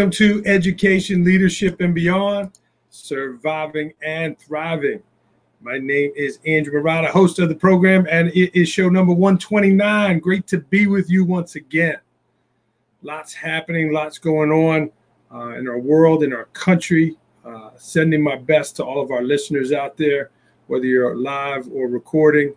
[0.00, 2.58] Welcome to Education, Leadership, and Beyond
[2.88, 5.02] Surviving and Thriving.
[5.60, 10.18] My name is Andrew Marotta, host of the program, and it is show number 129.
[10.20, 11.98] Great to be with you once again.
[13.02, 14.90] Lots happening, lots going on
[15.30, 17.18] uh, in our world, in our country.
[17.44, 20.30] Uh, sending my best to all of our listeners out there,
[20.68, 22.54] whether you're live or recording.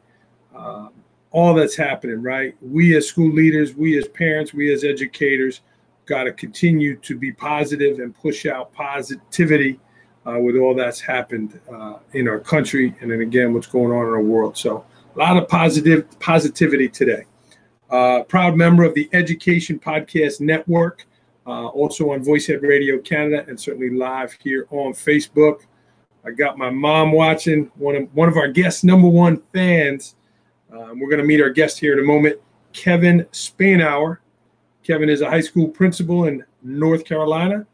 [0.56, 0.88] Uh,
[1.32, 2.56] all that's happening, right?
[2.62, 5.60] We as school leaders, we as parents, we as educators
[6.06, 9.80] got to continue to be positive and push out positivity
[10.26, 14.06] uh, with all that's happened uh, in our country and then again what's going on
[14.06, 14.58] in our world.
[14.58, 14.86] So
[15.16, 17.26] a lot of positive positivity today.
[17.90, 21.06] Uh, proud member of the Education Podcast Network,
[21.46, 25.62] uh, also on voiceEd Radio Canada, and certainly live here on Facebook.
[26.26, 27.70] I got my mom watching.
[27.76, 30.16] One of one of our guests, number one fans.
[30.72, 32.40] Um, we're going to meet our guest here in a moment,
[32.72, 34.18] Kevin Spanauer.
[34.84, 37.66] Kevin is a high school principal in North Carolina.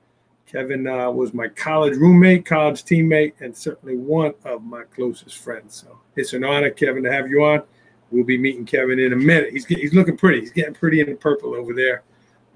[0.46, 5.76] Kevin uh, was my college roommate, college teammate, and certainly one of my closest friends.
[5.76, 7.64] So it's an honor, Kevin, to have you on.
[8.12, 9.52] We'll be meeting Kevin in a minute.
[9.52, 10.40] He's, he's looking pretty.
[10.40, 12.04] He's getting pretty in the purple over there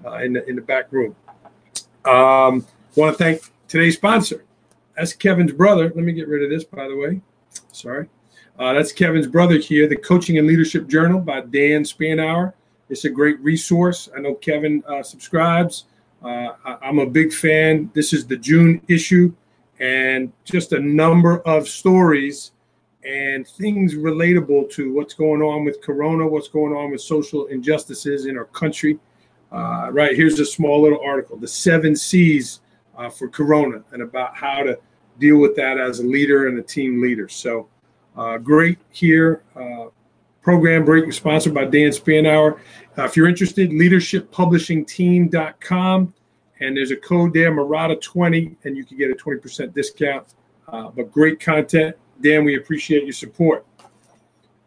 [0.04, 1.14] uh, in, the, in the back room.
[2.04, 2.66] Um,
[2.96, 4.44] Want to thank today's sponsor.
[4.96, 5.84] That's Kevin's brother.
[5.84, 7.20] Let me get rid of this, by the way.
[7.72, 8.08] Sorry.
[8.56, 12.52] Uh, that's Kevin's brother here, the Coaching and Leadership Journal by Dan Spanauer.
[12.88, 14.08] It's a great resource.
[14.16, 15.86] I know Kevin uh, subscribes.
[16.22, 17.90] Uh, I, I'm a big fan.
[17.94, 19.32] This is the June issue,
[19.80, 22.52] and just a number of stories
[23.04, 28.26] and things relatable to what's going on with Corona, what's going on with social injustices
[28.26, 28.98] in our country.
[29.52, 32.60] Uh, right here's a small little article: the seven C's
[32.96, 34.78] uh, for Corona, and about how to
[35.18, 37.28] deal with that as a leader and a team leader.
[37.28, 37.68] So,
[38.16, 39.42] uh, great here.
[40.44, 42.58] Program break sponsored by Dan Spanauer.
[42.98, 46.14] Uh, if you're interested, leadershippublishingteam.com.
[46.60, 50.34] And there's a code there, Marotta20, and you can get a 20% discount.
[50.68, 51.96] Uh, but great content.
[52.20, 53.64] Dan, we appreciate your support.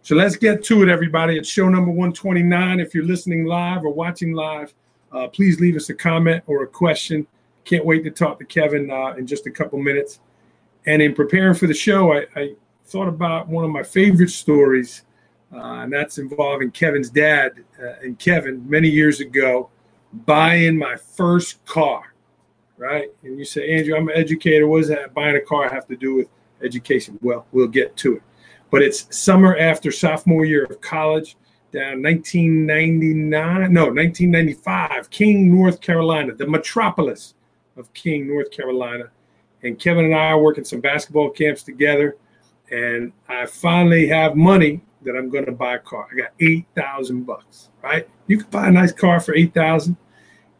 [0.01, 1.37] So let's get to it, everybody.
[1.37, 2.79] It's show number 129.
[2.79, 4.73] If you're listening live or watching live,
[5.11, 7.27] uh, please leave us a comment or a question.
[7.65, 10.21] Can't wait to talk to Kevin uh, in just a couple minutes.
[10.87, 12.55] And in preparing for the show, I, I
[12.85, 15.03] thought about one of my favorite stories
[15.53, 19.69] uh, and that's involving Kevin's dad uh, and Kevin many years ago
[20.25, 22.13] buying my first car,
[22.77, 23.09] right?
[23.23, 24.67] And you say, Andrew, I'm an educator.
[24.67, 26.27] What does that buying a car have to do with
[26.63, 27.17] education?
[27.21, 28.21] Well, we'll get to it.
[28.69, 31.37] But it's summer after sophomore year of college,
[31.71, 37.35] down 1999, no, 1995, King, North Carolina, the metropolis
[37.75, 39.11] of King, North Carolina.
[39.63, 42.17] And Kevin and I are working some basketball camps together.
[42.71, 46.07] And I finally have money that I'm going to buy a car.
[46.11, 48.07] I got 8,000 bucks, right?
[48.27, 49.95] You can buy a nice car for 8,000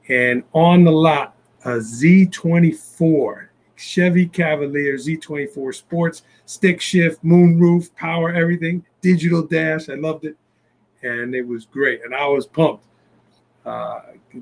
[0.09, 1.35] and on the lot
[1.65, 9.89] a Z24 Chevy Cavalier Z24 Sports, stick shift, moonroof, power, everything, digital dash.
[9.89, 10.35] I loved it.
[11.03, 12.03] And it was great.
[12.03, 12.85] And I was pumped.
[13.65, 13.99] Uh,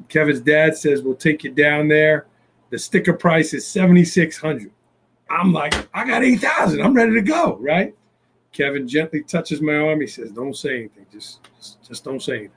[0.08, 2.28] Kevin's dad says, We'll take you down there.
[2.70, 4.72] The sticker price is 7600
[5.30, 6.82] I'm like, I got 8,000.
[6.82, 7.96] I'm ready to go, right?
[8.52, 10.02] Kevin gently touches my arm.
[10.02, 11.06] He says, Don't say anything.
[11.12, 11.40] Just,
[11.86, 12.52] just don't say anything.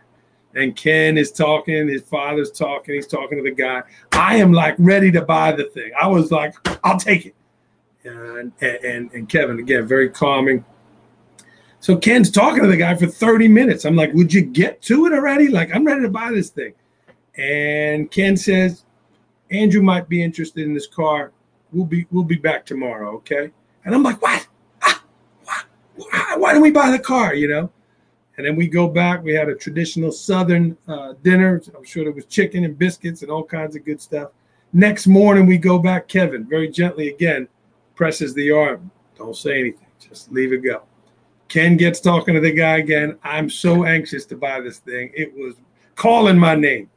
[0.54, 1.88] And Ken is talking.
[1.88, 2.94] His father's talking.
[2.94, 3.82] He's talking to the guy.
[4.12, 5.90] I am like ready to buy the thing.
[6.00, 7.34] I was like, I'll take it.
[8.04, 10.64] And, and, and Kevin, again, very calming.
[11.80, 13.84] So Ken's talking to the guy for 30 minutes.
[13.84, 15.48] I'm like, Would you get to it already?
[15.48, 16.74] Like, I'm ready to buy this thing.
[17.36, 18.84] And Ken says,
[19.50, 21.32] Andrew might be interested in this car.
[21.72, 23.50] We'll be we'll be back tomorrow, okay?
[23.84, 24.46] And I'm like, what?
[26.36, 27.34] why don't we buy the car?
[27.34, 27.70] You know.
[28.36, 29.24] And then we go back.
[29.24, 31.60] We had a traditional Southern uh, dinner.
[31.76, 34.30] I'm sure there was chicken and biscuits and all kinds of good stuff.
[34.72, 36.06] Next morning, we go back.
[36.06, 37.48] Kevin very gently again
[37.96, 38.92] presses the arm.
[39.16, 39.88] Don't say anything.
[39.98, 40.82] Just leave it go.
[41.48, 43.18] Ken gets talking to the guy again.
[43.24, 45.10] I'm so anxious to buy this thing.
[45.14, 45.54] It was
[45.96, 46.90] calling my name.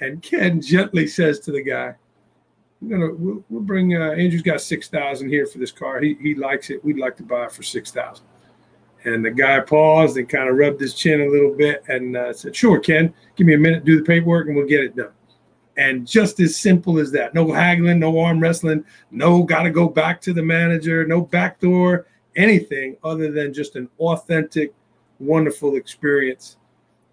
[0.00, 1.94] And Ken gently says to the guy,
[2.80, 6.00] we're gonna we'll, we'll bring uh, Andrew's got six thousand here for this car.
[6.00, 6.84] He he likes it.
[6.84, 8.26] We'd like to buy it for six thousand.
[9.04, 12.32] And the guy paused and kind of rubbed his chin a little bit and uh,
[12.32, 15.12] said, "Sure, Ken, give me a minute, do the paperwork, and we'll get it done."
[15.76, 17.32] And just as simple as that.
[17.32, 21.60] No haggling, no arm wrestling, no got to go back to the manager, no back
[21.60, 22.06] door,
[22.36, 24.74] anything other than just an authentic,
[25.18, 26.56] wonderful experience.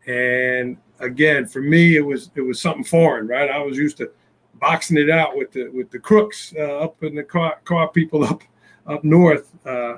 [0.06, 3.50] And again, for me, it was it was something foreign, right?
[3.50, 4.12] I was used to
[4.60, 8.24] boxing it out with the with the crooks uh, up in the car, car people
[8.24, 8.42] up
[8.86, 9.52] up north.
[9.66, 9.98] Uh,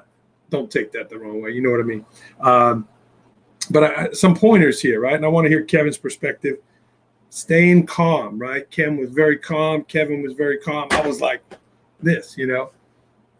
[0.49, 1.51] don't take that the wrong way.
[1.51, 2.05] You know what I mean.
[2.39, 2.87] Um,
[3.69, 5.13] but I, some pointers here, right?
[5.15, 6.57] And I want to hear Kevin's perspective.
[7.29, 8.69] staying calm, right?
[8.71, 9.83] Ken was very calm.
[9.83, 10.87] Kevin was very calm.
[10.91, 11.41] I was like
[12.01, 12.71] this, you know.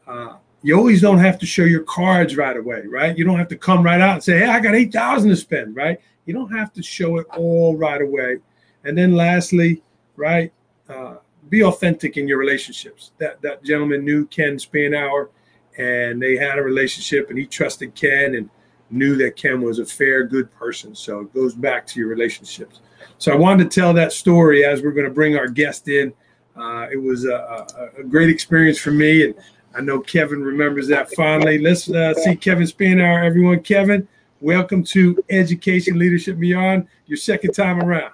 [0.07, 3.17] Uh, you always don't have to show your cards right away, right?
[3.17, 5.35] You don't have to come right out and say, "Hey, I got eight thousand to
[5.35, 5.99] spend," right?
[6.25, 8.37] You don't have to show it all right away.
[8.83, 9.81] And then, lastly,
[10.15, 10.51] right,
[10.89, 11.15] uh,
[11.49, 13.11] be authentic in your relationships.
[13.19, 15.29] That that gentleman knew Ken Spanauer,
[15.77, 18.49] and they had a relationship, and he trusted Ken and
[18.91, 20.95] knew that Ken was a fair, good person.
[20.95, 22.81] So it goes back to your relationships.
[23.17, 26.13] So I wanted to tell that story as we're going to bring our guest in.
[26.55, 29.35] Uh, it was a, a, a, great experience for me, and
[29.75, 31.59] I know Kevin remembers that fondly.
[31.59, 33.61] Let's uh, see Kevin Spanauer, everyone.
[33.61, 34.07] Kevin,
[34.41, 36.87] welcome to Education Leadership Beyond.
[37.05, 38.11] Your second time around.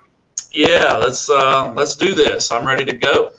[0.56, 2.50] Yeah, let's uh, let's do this.
[2.50, 3.34] I'm ready to go.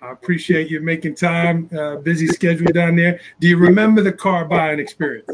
[0.00, 1.68] I appreciate you making time.
[1.78, 3.20] Uh, busy schedule down there.
[3.38, 5.30] Do you remember the car buying experience?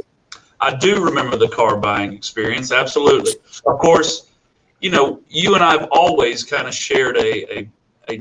[0.61, 2.73] I do remember the car buying experience.
[2.73, 3.35] Absolutely.
[3.65, 4.33] Of course,
[4.81, 7.71] you know, you and I have always kind of shared a, a,
[8.11, 8.21] a,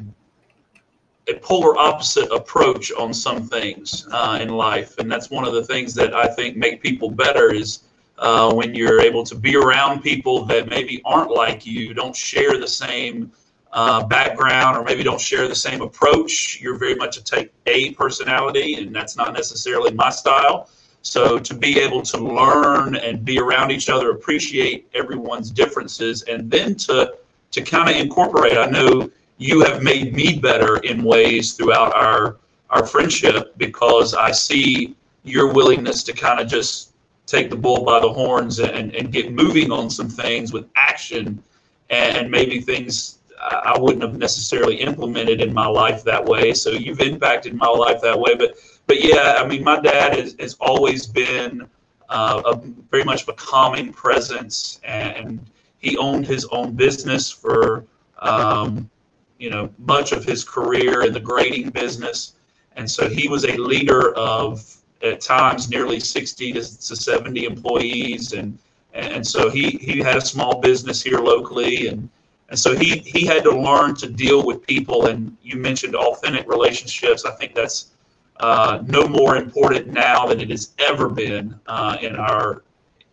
[1.29, 4.99] a polar opposite approach on some things uh, in life.
[4.99, 7.86] And that's one of the things that I think make people better is
[8.19, 12.59] uh, when you're able to be around people that maybe aren't like you, don't share
[12.59, 13.31] the same
[13.73, 16.59] uh, background, or maybe don't share the same approach.
[16.61, 20.69] You're very much a type A personality, and that's not necessarily my style.
[21.01, 26.49] So to be able to learn and be around each other, appreciate everyone's differences, and
[26.49, 27.15] then to
[27.51, 28.57] to kind of incorporate.
[28.57, 32.37] I know you have made me better in ways throughout our
[32.69, 36.93] our friendship because I see your willingness to kind of just
[37.27, 41.43] take the bull by the horns and, and get moving on some things with action
[41.89, 46.53] and maybe things I wouldn't have necessarily implemented in my life that way.
[46.53, 48.35] So you've impacted my life that way.
[48.35, 48.55] But
[48.87, 51.67] but yeah, I mean, my dad has, always been
[52.09, 52.55] uh, a
[52.89, 55.45] very much of a calming presence, and
[55.79, 57.85] he owned his own business for
[58.19, 58.89] um,
[59.37, 62.33] you know much of his career in the grading business,
[62.75, 68.57] and so he was a leader of at times nearly 60 to 70 employees, and
[68.93, 72.09] and so he he had a small business here locally, and
[72.49, 75.07] and so he he had to learn to deal with people.
[75.07, 77.25] And you mentioned authentic relationships.
[77.25, 77.91] I think that's
[78.39, 82.63] uh, no more important now than it has ever been uh, in our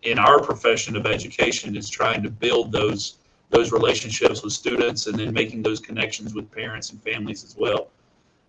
[0.03, 3.17] in our profession of education is trying to build those
[3.51, 7.89] those relationships with students and then making those connections with parents and families as well.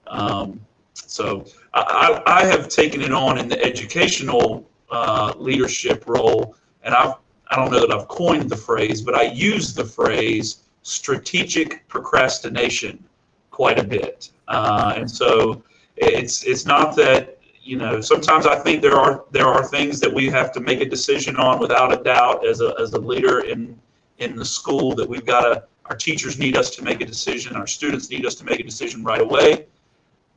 [0.07, 0.59] Um,
[0.95, 7.15] so I, I, have taken it on in the educational uh, leadership role, and I've
[7.51, 13.03] I don't know that I've coined the phrase, but I use the phrase strategic procrastination
[13.51, 15.63] quite a bit, uh, and so
[15.97, 20.13] it's it's not that you know sometimes I think there are there are things that
[20.13, 23.41] we have to make a decision on without a doubt as a as a leader
[23.41, 23.77] in
[24.17, 27.55] in the school that we've got to our teachers need us to make a decision
[27.55, 29.65] our students need us to make a decision right away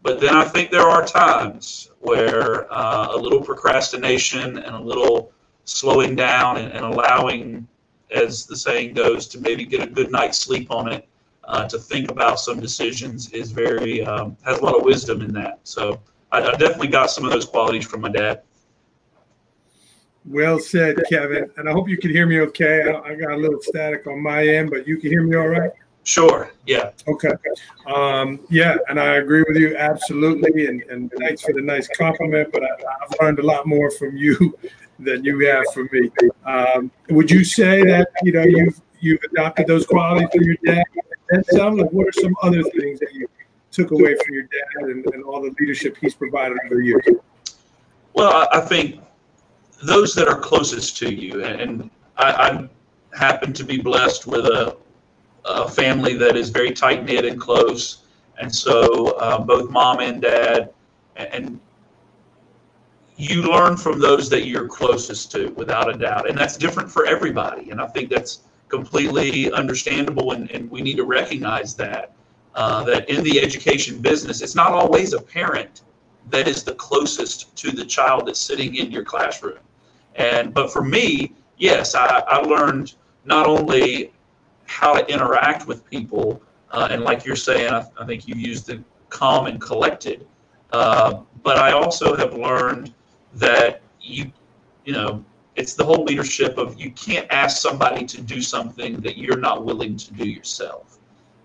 [0.03, 5.33] but then I think there are times where uh, a little procrastination and a little
[5.65, 7.67] slowing down and, and allowing
[8.11, 11.07] as the saying goes to maybe get a good night's sleep on it
[11.45, 15.33] uh, to think about some decisions is very um, has a lot of wisdom in
[15.33, 15.61] that.
[15.65, 16.01] So
[16.31, 18.43] I, I, definitely got some of those qualities from my dad.
[20.25, 21.51] Well said, Kevin.
[21.57, 22.83] And I hope you can hear me okay.
[22.83, 25.49] I, I got a little static on my end, but you can hear me all
[25.49, 25.71] right.
[26.09, 26.51] Sure.
[26.65, 26.93] Yeah.
[27.07, 27.35] Okay.
[27.87, 30.67] Um, yeah, and I agree with you absolutely.
[30.67, 32.51] And, and thanks for the nice compliment.
[32.51, 32.69] But I,
[33.01, 34.59] have learned a lot more from you
[34.99, 36.11] than you have from me.
[36.47, 40.83] Um, would you say that you know you've you've adopted those qualities from your dad?
[41.29, 43.29] And some, like, what are some other things that you
[43.71, 47.05] took away from your dad and, and all the leadership he's provided over the years?
[48.15, 49.03] Well, I think
[49.85, 52.69] those that are closest to you, and I, I
[53.15, 54.75] happen to be blessed with a,
[55.49, 58.05] a family that is very tight knit and close,
[58.41, 60.73] and so uh, both mom and dad,
[61.17, 61.59] and
[63.17, 67.07] you learn from those that you're closest to, without a doubt, and that's different for
[67.07, 67.71] everybody.
[67.71, 72.13] And I think that's completely understandable, and, and we need to recognize that.
[72.55, 75.83] Uh, that in the education business, it's not always a parent
[76.31, 79.59] that is the closest to the child that's sitting in your classroom.
[80.17, 84.13] And but for me, yes, I, I learned not only
[84.69, 88.67] how to interact with people, uh, and like you're saying, I, I, think you used
[88.67, 90.27] the calm and collected,
[90.73, 92.95] uh, but I also have learned
[93.35, 94.31] that you,
[94.85, 95.25] you know,
[95.57, 99.65] it's the whole leadership of you can't ask somebody to do something that you're not
[99.65, 100.99] willing to do yourself.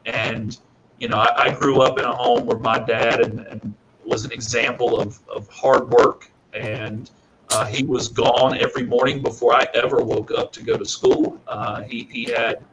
[0.05, 0.57] And,
[0.99, 3.73] you know, I, I grew up in a home where my dad and, and
[4.05, 6.29] was an example of, of hard work.
[6.53, 7.09] And
[7.49, 11.41] uh, he was gone every morning before I ever woke up to go to school.
[11.47, 12.63] Uh, he, he had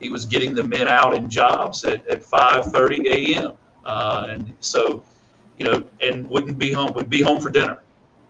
[0.00, 3.52] he was getting the men out in jobs at, at 5:30 a.m.
[3.84, 5.02] Uh, and so,
[5.58, 7.78] you know, and wouldn't be home would be home for dinner,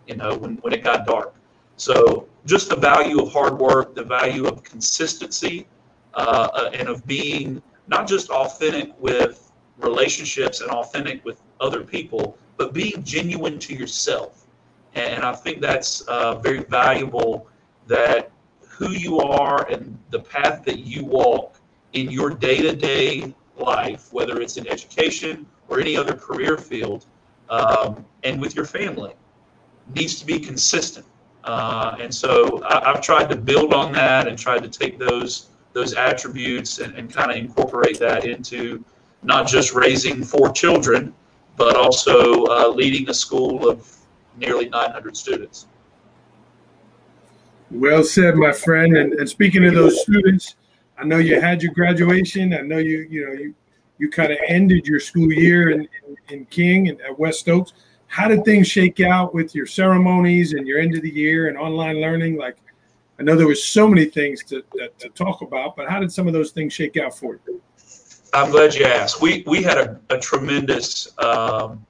[0.06, 1.34] you know, when, when it got dark.
[1.76, 5.66] So just the value of hard work, the value of consistency,
[6.14, 12.36] uh, uh and of being not just authentic with relationships and authentic with other people,
[12.56, 14.46] but being genuine to yourself.
[14.94, 17.46] And I think that's uh, very valuable
[17.86, 21.59] that who you are and the path that you walk
[21.92, 27.06] in your day to day life, whether it's in education or any other career field,
[27.48, 29.12] um, and with your family,
[29.94, 31.06] needs to be consistent.
[31.44, 35.46] Uh, and so I, have tried to build on that and tried to take those
[35.72, 38.84] those attributes and, and kind of incorporate that into
[39.22, 41.14] not just raising four children,
[41.56, 43.88] but also uh, leading a school of
[44.36, 45.66] nearly 900 students.
[47.70, 48.96] Well said, my friend.
[48.96, 50.56] And, and speaking of those students,
[51.00, 52.52] I know you had your graduation.
[52.52, 53.54] I know you, you know, you
[53.98, 57.72] you kind of ended your school year in, in, in King and at West Stokes.
[58.06, 61.56] How did things shake out with your ceremonies and your end of the year and
[61.56, 62.36] online learning?
[62.36, 62.56] Like,
[63.18, 66.10] I know there was so many things to, to, to talk about, but how did
[66.10, 67.62] some of those things shake out for you?
[68.32, 69.20] I'm glad you asked.
[69.20, 71.84] We we had a, a tremendous, um,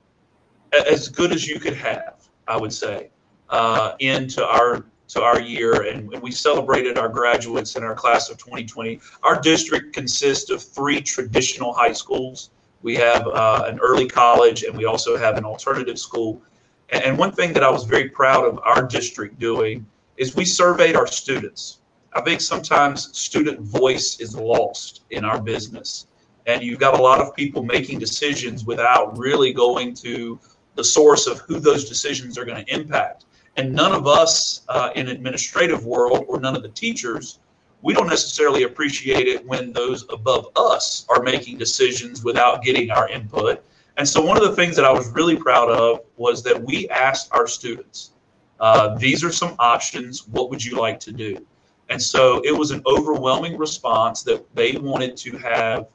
[0.72, 3.10] as good as you could have, I would say,
[3.48, 8.36] uh, into our to our year, and, we celebrated our graduates in our class of
[8.38, 9.00] 2020.
[9.22, 12.50] Our district consists of three traditional high schools.
[12.82, 16.42] We have uh, an early college, and we also have an alternative school.
[16.90, 19.86] And one thing that I was very proud of our district doing
[20.16, 21.80] is we surveyed our students.
[22.12, 26.06] I think sometimes student voice is lost in our business
[26.46, 30.38] and you've got a lot of people making decisions without really going to
[30.74, 33.26] the source of who those decisions are going to impact.
[33.56, 37.38] And none of us uh, in administrative world or none of the teachers,
[37.82, 43.08] we don't necessarily appreciate it when those above us are making decisions without getting our
[43.08, 43.62] input.
[43.96, 46.88] And so one of the things that I was really proud of was that we
[46.88, 48.12] asked our students,
[48.60, 50.28] uh, these are some options.
[50.28, 51.44] What would you like to do?
[51.88, 55.88] And so it was an overwhelming response that they wanted to have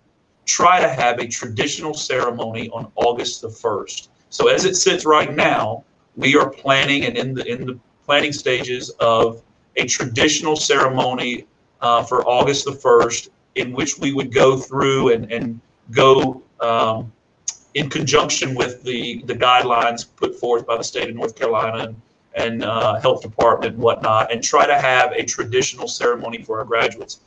[0.46, 4.10] try to have a traditional ceremony on August the 1st.
[4.30, 5.84] So as it sits right now,
[6.15, 9.41] we are planning and in the in the planning stages of
[9.75, 11.45] a traditional ceremony
[11.81, 15.60] uh, for August the 1st, in which we would go through and, and
[15.91, 17.12] go um,
[17.74, 22.01] in conjunction with the, the guidelines put forth by the state of North Carolina and,
[22.36, 26.65] and uh, health department and whatnot, and try to have a traditional ceremony for our
[26.65, 27.19] graduates.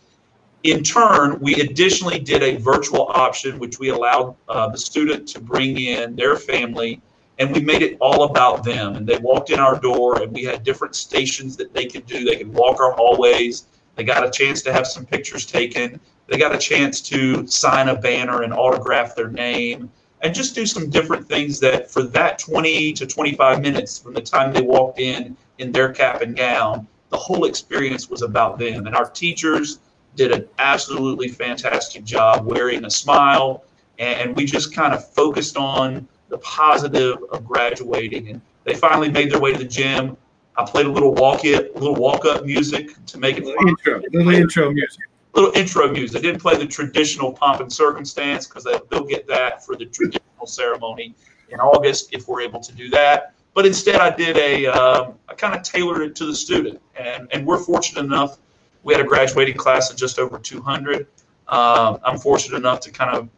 [0.64, 5.40] In turn, we additionally did a virtual option, which we allowed uh, the student to
[5.40, 7.00] bring in their family,
[7.38, 8.96] and we made it all about them.
[8.96, 12.24] And they walked in our door, and we had different stations that they could do.
[12.24, 13.66] They could walk our hallways.
[13.94, 16.00] They got a chance to have some pictures taken.
[16.26, 19.90] They got a chance to sign a banner and autograph their name
[20.20, 24.20] and just do some different things that for that 20 to 25 minutes from the
[24.20, 28.86] time they walked in in their cap and gown, the whole experience was about them.
[28.86, 29.78] And our teachers,
[30.18, 33.64] did an absolutely fantastic job wearing a smile.
[33.98, 38.28] And we just kind of focused on the positive of graduating.
[38.28, 40.16] And they finally made their way to the gym.
[40.56, 44.02] I played a little walk it, little walk up music to make it little intro,
[44.12, 45.04] little intro music.
[45.34, 46.18] Little intro music.
[46.18, 50.46] I didn't play the traditional pomp and circumstance because they'll get that for the traditional
[50.46, 51.14] ceremony
[51.50, 53.34] in August if we're able to do that.
[53.54, 57.28] But instead, I did a, um, I kind of tailored it to the student, and
[57.32, 58.38] and we're fortunate enough
[58.82, 61.06] we had a graduating class of just over 200.
[61.48, 63.28] Um, I'm fortunate enough to kind of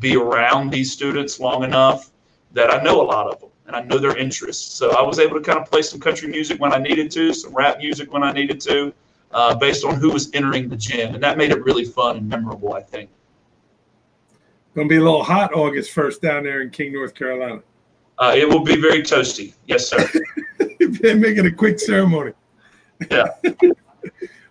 [0.00, 2.10] be around these students long enough
[2.54, 4.74] that I know a lot of them and I know their interests.
[4.74, 7.32] So I was able to kind of play some country music when I needed to,
[7.32, 8.92] some rap music when I needed to,
[9.32, 11.14] uh, based on who was entering the gym.
[11.14, 13.10] And that made it really fun and memorable, I think.
[14.74, 17.62] Going to be a little hot August 1st down there in King, North Carolina.
[18.18, 19.54] Uh, it will be very toasty.
[19.66, 20.08] Yes, sir.
[20.78, 22.32] They're making a quick ceremony.
[23.10, 23.26] Yeah.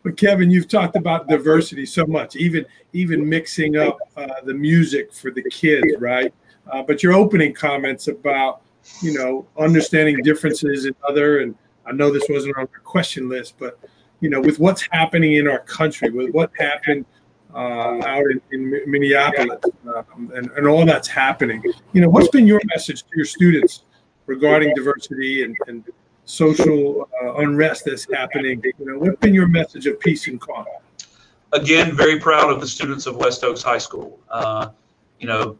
[0.03, 5.13] But Kevin, you've talked about diversity so much, even even mixing up uh, the music
[5.13, 6.33] for the kids, right?
[6.71, 8.61] Uh, but your opening comments about
[9.01, 11.55] you know understanding differences in other, and
[11.85, 13.79] I know this wasn't on your question list, but
[14.19, 17.05] you know with what's happening in our country, with what happened
[17.53, 19.59] uh, out in, in Minneapolis,
[19.95, 21.61] um, and, and all that's happening,
[21.93, 23.83] you know, what's been your message to your students
[24.25, 25.83] regarding diversity and, and
[26.25, 28.61] social uh, unrest that's happening.
[28.79, 30.65] You know, what's been your message of peace and calm?
[31.51, 34.19] Again, very proud of the students of West Stokes High School.
[34.29, 34.69] Uh,
[35.19, 35.57] you know,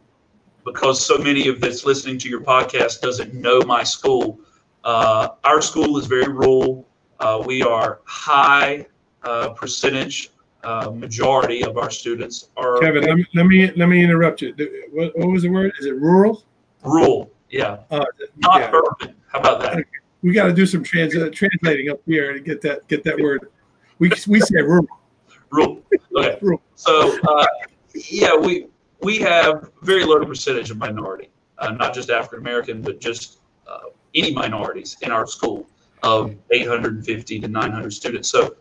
[0.64, 4.40] because so many of this listening to your podcast doesn't know my school.
[4.84, 6.86] Uh, our school is very rural.
[7.20, 8.86] Uh, we are high
[9.22, 10.30] uh, percentage
[10.64, 14.54] uh, majority of our students are Kevin, let me let me, let me interrupt you.
[14.92, 15.72] What, what was the word?
[15.78, 16.44] Is it rural?
[16.82, 17.30] rural.
[17.50, 18.04] Yeah, Uh,
[18.38, 18.70] not yeah.
[18.72, 19.14] urban.
[19.28, 19.84] How about that?
[20.22, 23.18] We got to do some trans, uh, translating up here to get that get that
[23.20, 23.50] word.
[23.98, 24.86] We we say rural.
[25.50, 25.82] Rural.
[26.16, 26.38] Okay.
[26.40, 26.62] Rural.
[26.74, 27.46] So uh,
[28.10, 28.68] yeah, we
[29.04, 33.90] we have very low percentage of minority, uh, not just African American, but just uh,
[34.14, 35.68] any minorities in our school
[36.02, 38.30] of 850 to 900 students.
[38.30, 38.56] So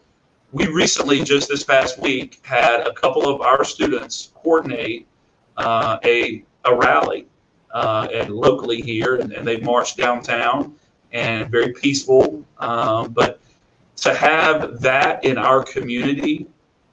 [0.51, 5.07] we recently, just this past week, had a couple of our students coordinate
[5.57, 7.27] uh, a a rally
[7.73, 10.75] uh, and locally here, and, and they marched downtown
[11.13, 12.43] and very peaceful.
[12.59, 13.39] Um, but
[13.97, 16.47] to have that in our community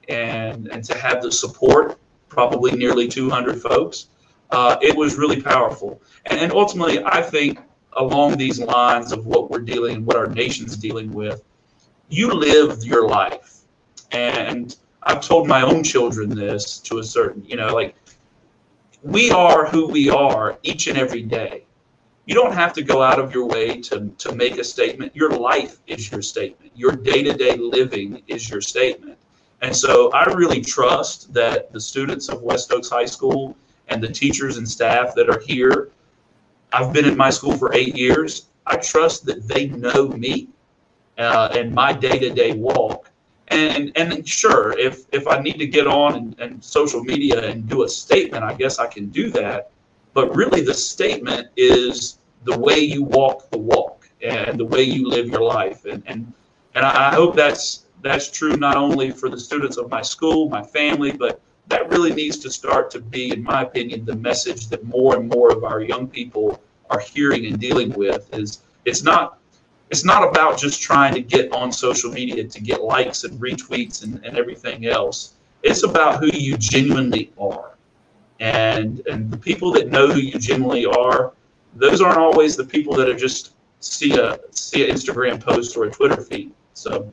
[0.07, 1.97] and and to have the support,
[2.31, 4.07] probably nearly 200 folks,
[4.51, 6.01] uh, it was really powerful.
[6.25, 7.59] And, and ultimately, I think
[7.97, 11.43] along these lines of what we're dealing, what our nation's dealing with,
[12.07, 13.59] you live your life,
[14.11, 17.95] and I've told my own children this to a certain, you know, like
[19.03, 21.65] we are who we are each and every day.
[22.25, 25.15] You don't have to go out of your way to, to make a statement.
[25.15, 26.71] Your life is your statement.
[26.75, 29.17] Your day to day living is your statement.
[29.61, 33.55] And so I really trust that the students of West Stokes High School
[33.89, 35.91] and the teachers and staff that are here,
[36.73, 38.47] I've been at my school for eight years.
[38.65, 40.47] I trust that they know me
[41.17, 43.11] uh, and my day to day walk.
[43.49, 47.67] And, and sure, if, if I need to get on and, and social media and
[47.67, 49.71] do a statement, I guess I can do that.
[50.13, 55.07] But really, the statement is the way you walk the walk and the way you
[55.07, 55.85] live your life.
[55.85, 56.31] And, and,
[56.75, 60.63] and I hope that's that's true not only for the students of my school, my
[60.63, 64.83] family, but that really needs to start to be, in my opinion, the message that
[64.83, 68.33] more and more of our young people are hearing and dealing with.
[68.33, 69.39] Is it's not
[69.89, 74.03] it's not about just trying to get on social media to get likes and retweets
[74.03, 75.33] and, and everything else.
[75.63, 77.77] It's about who you genuinely are.
[78.39, 81.33] And and the people that know who you genuinely are,
[81.75, 85.85] those aren't always the people that are just see a see an Instagram post or
[85.85, 86.51] a Twitter feed.
[86.73, 87.11] So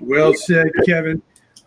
[0.00, 1.22] Well said, Kevin.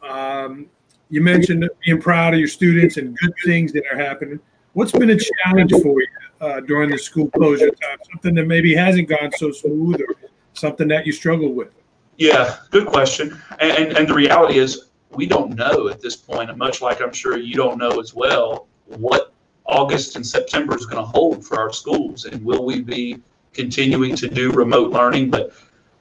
[0.07, 0.67] Um,
[1.09, 4.39] you mentioned being proud of your students and good things that are happening.
[4.73, 6.07] What's been a challenge for you
[6.39, 7.97] uh, during the school closure time?
[8.11, 10.15] Something that maybe hasn't gone so smooth, or
[10.53, 11.69] something that you struggle with?
[12.17, 13.41] Yeah, good question.
[13.59, 17.11] And, and, and the reality is, we don't know at this point, much like I'm
[17.11, 19.33] sure you don't know as well, what
[19.65, 22.25] August and September is going to hold for our schools.
[22.25, 23.21] And will we be
[23.53, 25.29] continuing to do remote learning?
[25.29, 25.51] But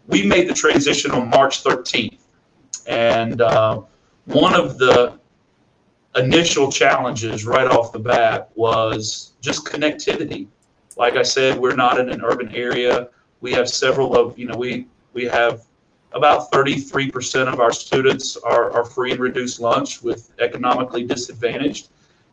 [0.07, 2.20] we made the transition on March 13th.
[2.87, 3.83] And uh,
[4.27, 5.19] one of the
[6.17, 10.49] initial challenges right off the bat was just connectivity.
[10.97, 13.09] Like I said, we're not in an urban area.
[13.41, 15.63] We have several of, you know, we, we have
[16.13, 21.89] about 33% of our students are, are free and reduced lunch with economically disadvantaged.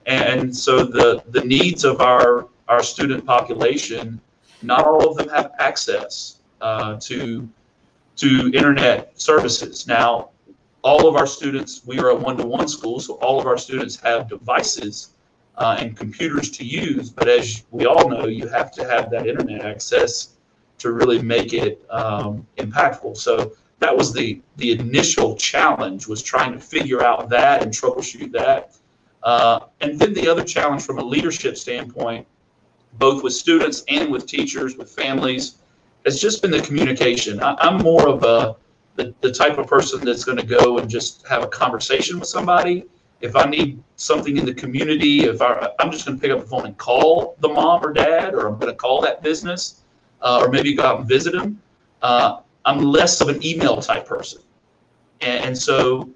[0.07, 4.19] And so the, the needs of our, our student population,
[4.62, 7.47] not all of them have access uh, to,
[8.15, 9.86] to internet services.
[9.86, 10.29] Now,
[10.83, 14.29] all of our students, we are a one-to-one school, so all of our students have
[14.29, 15.09] devices
[15.57, 17.09] uh, and computers to use.
[17.09, 20.29] But as we all know, you have to have that internet access
[20.77, 23.17] to really make it um, impactful.
[23.17, 28.31] So that was the the initial challenge was trying to figure out that and troubleshoot
[28.31, 28.75] that.
[29.23, 32.25] Uh, and then the other challenge from a leadership standpoint,
[32.93, 35.55] both with students and with teachers, with families,
[36.05, 37.41] has just been the communication.
[37.41, 38.55] I, I'm more of a
[38.97, 42.27] the, the type of person that's going to go and just have a conversation with
[42.27, 42.83] somebody.
[43.21, 46.41] If I need something in the community, if I, I'm just going to pick up
[46.41, 49.83] the phone and call the mom or dad, or I'm going to call that business,
[50.21, 51.62] uh, or maybe go out and visit them.
[52.01, 54.41] Uh, I'm less of an email type person.
[55.21, 56.10] And, and, so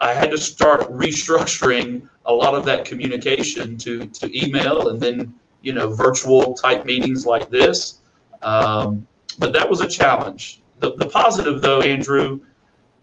[0.00, 5.34] I had to start restructuring a lot of that communication to, to email and then,
[5.62, 8.00] you know, virtual type meetings like this.
[8.42, 9.06] Um,
[9.38, 10.60] but that was a challenge.
[10.80, 12.40] The, the positive, though, Andrew,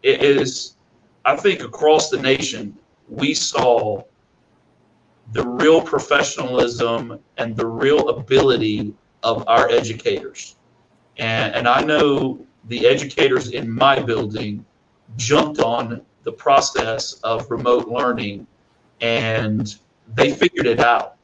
[0.04, 0.76] is
[1.26, 2.78] I think across the nation,
[3.10, 4.04] we saw
[5.34, 10.56] the real professionalism and the real ability of our educators.
[11.18, 14.66] And, and I know the educators in my building
[15.18, 18.46] jumped on the process of remote learning
[19.02, 19.76] and
[20.14, 21.16] they figured it out.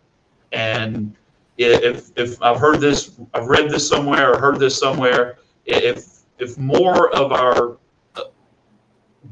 [0.51, 1.15] And
[1.57, 6.57] if, if I've heard this, I've read this somewhere or heard this somewhere, if, if
[6.57, 7.77] more of our
[8.15, 8.23] uh,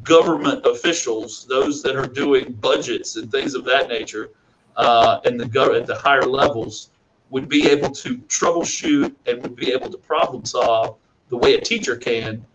[0.03, 4.29] government officials, those that are doing budgets and things of that nature,
[4.77, 6.91] uh, and the go- at the higher levels,
[7.31, 10.97] would be able to troubleshoot and would be able to problem solve
[11.29, 12.45] the way a teacher can,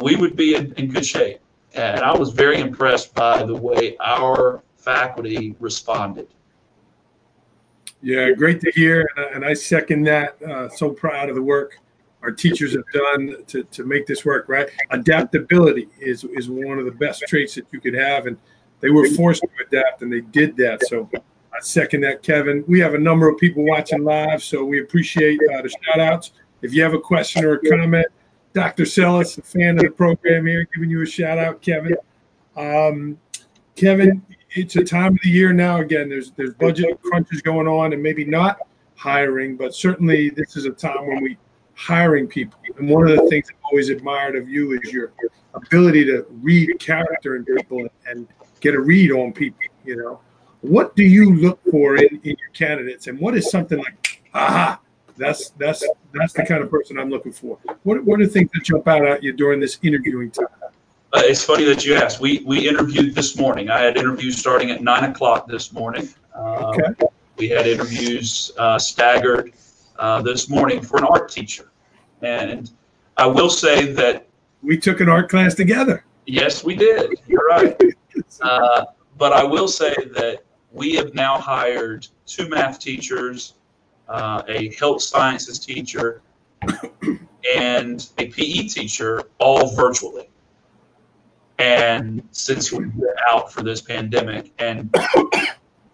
[0.00, 1.40] we would be in, in good shape.
[1.74, 6.28] And I was very impressed by the way our faculty responded.
[8.02, 9.08] Yeah, great to hear.
[9.32, 10.42] And I second that.
[10.42, 11.78] Uh, so proud of the work
[12.22, 14.68] our teachers have done to, to make this work, right?
[14.90, 18.26] Adaptability is, is one of the best traits that you could have.
[18.26, 18.36] And
[18.80, 20.86] they were forced to adapt and they did that.
[20.86, 22.64] So I second that, Kevin.
[22.66, 26.32] We have a number of people watching live, so we appreciate uh, the shout outs.
[26.62, 28.06] If you have a question or a comment,
[28.52, 28.84] Dr.
[28.84, 31.96] Sellis, a fan of the program here, giving you a shout out, Kevin.
[32.56, 33.18] Um,
[33.76, 35.78] Kevin, it's a time of the year now.
[35.78, 38.58] Again, there's there's budget crunches going on, and maybe not
[38.94, 41.38] hiring, but certainly this is a time when we
[41.74, 42.58] hiring people.
[42.78, 45.12] And one of the things I've always admired of you is your
[45.54, 48.26] ability to read character in people and
[48.60, 49.60] get a read on people.
[49.84, 50.20] You know,
[50.60, 54.78] what do you look for in, in your candidates, and what is something like, aha,
[55.16, 57.58] that's that's that's the kind of person I'm looking for.
[57.82, 60.46] What what are things that jump out at you during this interviewing time?
[60.62, 62.20] Uh, it's funny that you asked.
[62.20, 63.70] We we interviewed this morning.
[63.70, 66.08] I had interviews starting at nine o'clock this morning.
[66.34, 67.06] Uh, okay.
[67.36, 69.52] We had interviews uh, staggered
[70.02, 71.70] uh, this morning for an art teacher,
[72.22, 72.72] and
[73.16, 74.26] I will say that
[74.60, 76.04] we took an art class together.
[76.26, 77.20] Yes, we did.
[77.26, 77.80] You're right.
[78.42, 78.84] Uh,
[79.16, 83.54] but I will say that we have now hired two math teachers,
[84.08, 86.20] uh, a health sciences teacher,
[87.56, 90.28] and a PE teacher, all virtually.
[91.58, 92.92] And since been
[93.30, 94.94] out for this pandemic, and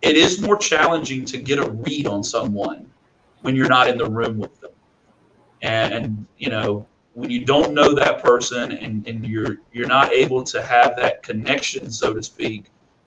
[0.03, 2.91] it is more challenging to get a read on someone
[3.43, 4.71] when you're not in the room with them.
[5.63, 10.13] And, and you know, when you don't know that person and, and you're you're not
[10.13, 12.67] able to have that connection, so to speak,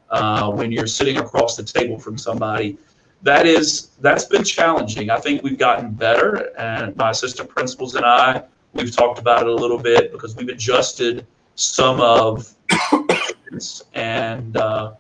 [0.10, 2.78] uh, when you're sitting across the table from somebody,
[3.22, 5.10] that is that's been challenging.
[5.10, 9.48] I think we've gotten better, and my assistant principals and I we've talked about it
[9.48, 12.54] a little bit because we've adjusted some of
[13.94, 14.94] and uh,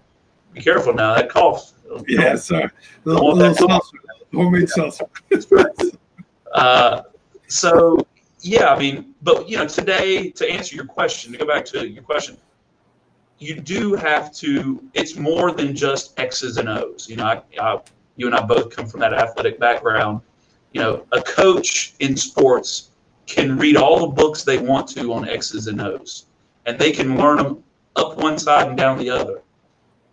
[0.53, 1.73] be careful now that cough.
[2.07, 2.69] Yeah, sorry.
[3.03, 3.91] Little, little salsa,
[4.33, 5.07] homemade salsa.
[6.53, 7.01] uh,
[7.47, 8.05] so
[8.41, 11.87] yeah, I mean, but you know, today to answer your question, to go back to
[11.87, 12.37] your question,
[13.39, 14.83] you do have to.
[14.93, 17.09] It's more than just X's and O's.
[17.09, 17.79] You know, I, I,
[18.15, 20.21] you and I both come from that athletic background.
[20.73, 22.91] You know, a coach in sports
[23.25, 26.25] can read all the books they want to on X's and O's,
[26.65, 27.63] and they can learn them
[27.95, 29.41] up one side and down the other.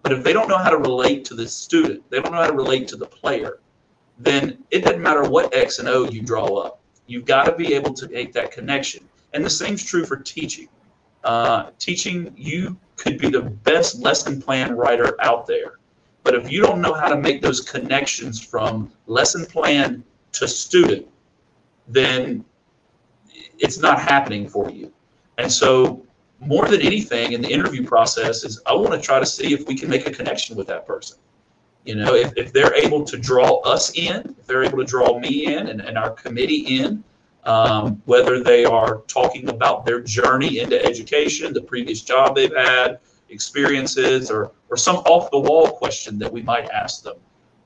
[0.02, 2.46] But if they don't know how to relate to the student, they don't know how
[2.46, 3.58] to relate to the player,
[4.18, 6.78] then it doesn't matter what X and O you draw up
[7.08, 9.08] You've got to be able to make that connection.
[9.32, 10.68] And the same is true for teaching.
[11.24, 15.78] Uh, teaching, you could be the best lesson plan writer out there.
[16.22, 21.06] But if you don't know how to make those connections from lesson plan to student,
[21.88, 22.44] then
[23.58, 24.92] it's not happening for you.
[25.38, 26.04] And so,
[26.40, 29.66] more than anything in the interview process, is I want to try to see if
[29.66, 31.18] we can make a connection with that person.
[31.88, 35.18] You know, if, if they're able to draw us in, if they're able to draw
[35.18, 37.02] me in and, and our committee in,
[37.44, 42.98] um, whether they are talking about their journey into education, the previous job they've had,
[43.30, 47.16] experiences, or, or some off the wall question that we might ask them.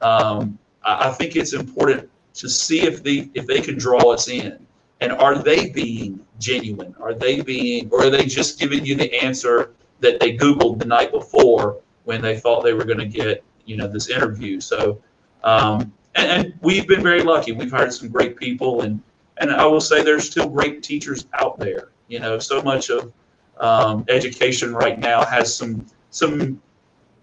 [0.02, 4.28] Um, I, I think it's important to see if they if they can draw us
[4.28, 4.64] in
[5.00, 9.12] and are they being genuine are they being or are they just giving you the
[9.22, 13.44] answer that they googled the night before when they thought they were going to get
[13.64, 14.60] you know this interview.
[14.60, 15.00] So,
[15.44, 17.52] um, and, and, we've been very lucky.
[17.52, 19.02] We've hired some great people, and
[19.38, 21.90] and I will say there's still great teachers out there.
[22.08, 23.12] You know, so much of
[23.58, 26.60] um, education right now has some some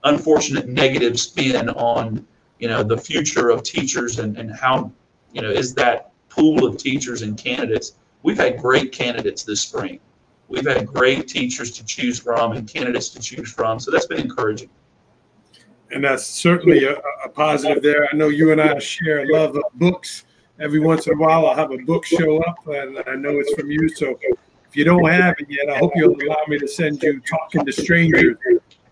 [0.03, 2.25] unfortunate negative spin on
[2.59, 4.91] you know the future of teachers and and how
[5.33, 7.93] you know is that pool of teachers and candidates.
[8.21, 9.99] We've had great candidates this spring.
[10.49, 13.79] We've had great teachers to choose from and candidates to choose from.
[13.79, 14.69] So that's been encouraging
[15.91, 18.07] and that's certainly a, a, positive there.
[18.11, 20.25] I know you and I share a love of books.
[20.59, 23.53] Every once in a while, I'll have a book show up, and I know it's
[23.53, 23.87] from you.
[23.89, 27.21] So if you don't have it yet, I hope you'll allow me to send you
[27.21, 28.37] Talking to Strangers,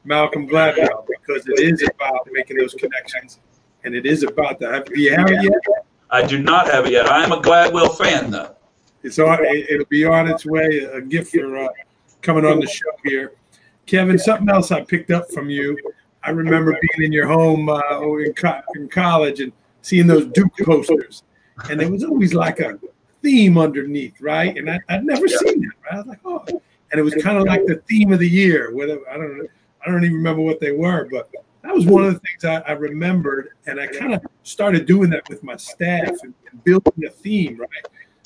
[0.06, 3.40] Malcolm Gladwell, because it is about making those connections,
[3.84, 4.86] and it is about that.
[4.86, 5.86] Do you have it yet?
[6.10, 7.08] I do not have it yet.
[7.08, 8.56] I am a Gladwell fan, though.
[9.04, 9.44] It's on.
[9.44, 10.88] It'll be on its way.
[10.92, 11.68] A gift for uh,
[12.22, 13.34] coming on the show here,
[13.86, 14.18] Kevin.
[14.18, 15.78] Something else I picked up from you
[16.28, 20.52] I remember being in your home uh, in, co- in college and seeing those Duke
[20.58, 21.24] posters,
[21.70, 22.78] and there was always like a
[23.24, 24.58] theme underneath, right?
[24.58, 25.38] And I, would never yeah.
[25.38, 25.72] seen that.
[25.86, 25.94] Right?
[25.94, 26.62] I was like, oh,
[26.92, 28.76] and it was kind of like the theme of the year.
[28.76, 29.48] Whatever I don't know,
[29.86, 31.30] I don't even remember what they were, but
[31.64, 35.10] that was one of the things I, I remembered, and I kind of started doing
[35.12, 37.70] that with my staff and, and building a theme, right?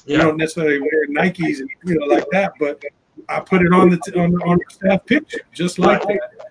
[0.08, 0.18] Yeah.
[0.18, 2.84] You don't necessarily wear Nikes and you know like that, but
[3.30, 6.51] I put it on the on, on the staff picture, just like that.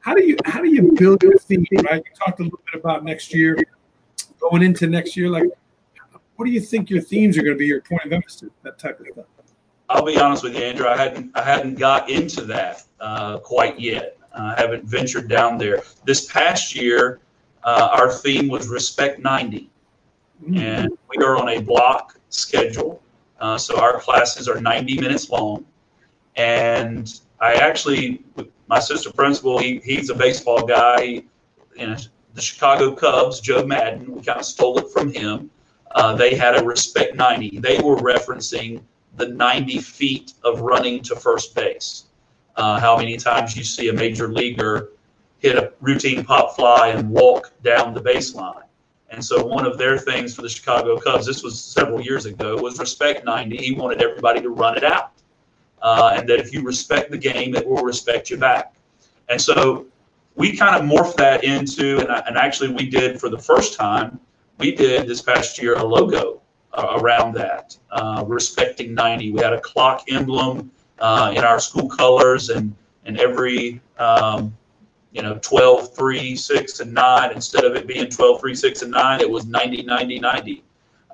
[0.00, 1.64] How do you how do you build your theme?
[1.90, 3.56] Right, you talked a little bit about next year,
[4.40, 5.28] going into next year.
[5.28, 5.48] Like,
[6.36, 7.66] what do you think your themes are going to be?
[7.66, 9.26] Your point of emphasis, that type of stuff.
[9.88, 10.86] I'll be honest with you, Andrew.
[10.86, 14.18] I hadn't I hadn't got into that uh, quite yet.
[14.34, 15.82] I haven't ventured down there.
[16.04, 17.20] This past year,
[17.64, 19.68] uh, our theme was Respect 90,
[20.42, 20.56] mm-hmm.
[20.56, 23.02] and we are on a block schedule.
[23.40, 25.64] Uh, so our classes are 90 minutes long,
[26.36, 28.24] and I actually,
[28.68, 31.22] my sister principal, he, he's a baseball guy.
[31.76, 31.96] In
[32.34, 34.14] the Chicago Cubs, Joe Maddon.
[34.14, 35.50] We kind of stole it from him.
[35.90, 37.58] Uh, they had a Respect 90.
[37.58, 38.82] They were referencing
[39.16, 42.04] the 90 feet of running to first base.
[42.56, 44.90] Uh, how many times you see a major leaguer
[45.38, 48.62] hit a routine pop fly and walk down the baseline.
[49.10, 52.56] And so one of their things for the Chicago Cubs, this was several years ago,
[52.56, 53.56] was respect 90.
[53.56, 55.12] He wanted everybody to run it out.
[55.82, 58.74] Uh, and that if you respect the game, it will respect you back.
[59.28, 59.86] And so
[60.34, 64.18] we kind of morphed that into, and, and actually we did for the first time,
[64.58, 66.40] we did this past year a logo
[66.72, 69.32] uh, around that, uh, respecting 90.
[69.32, 74.56] We had a clock emblem uh, in our school colors, and and every um,
[75.12, 78.90] you know 12, 3, 6, and 9, instead of it being 12, 3, 6, and
[78.92, 80.64] 9, it was 90, 90, 90.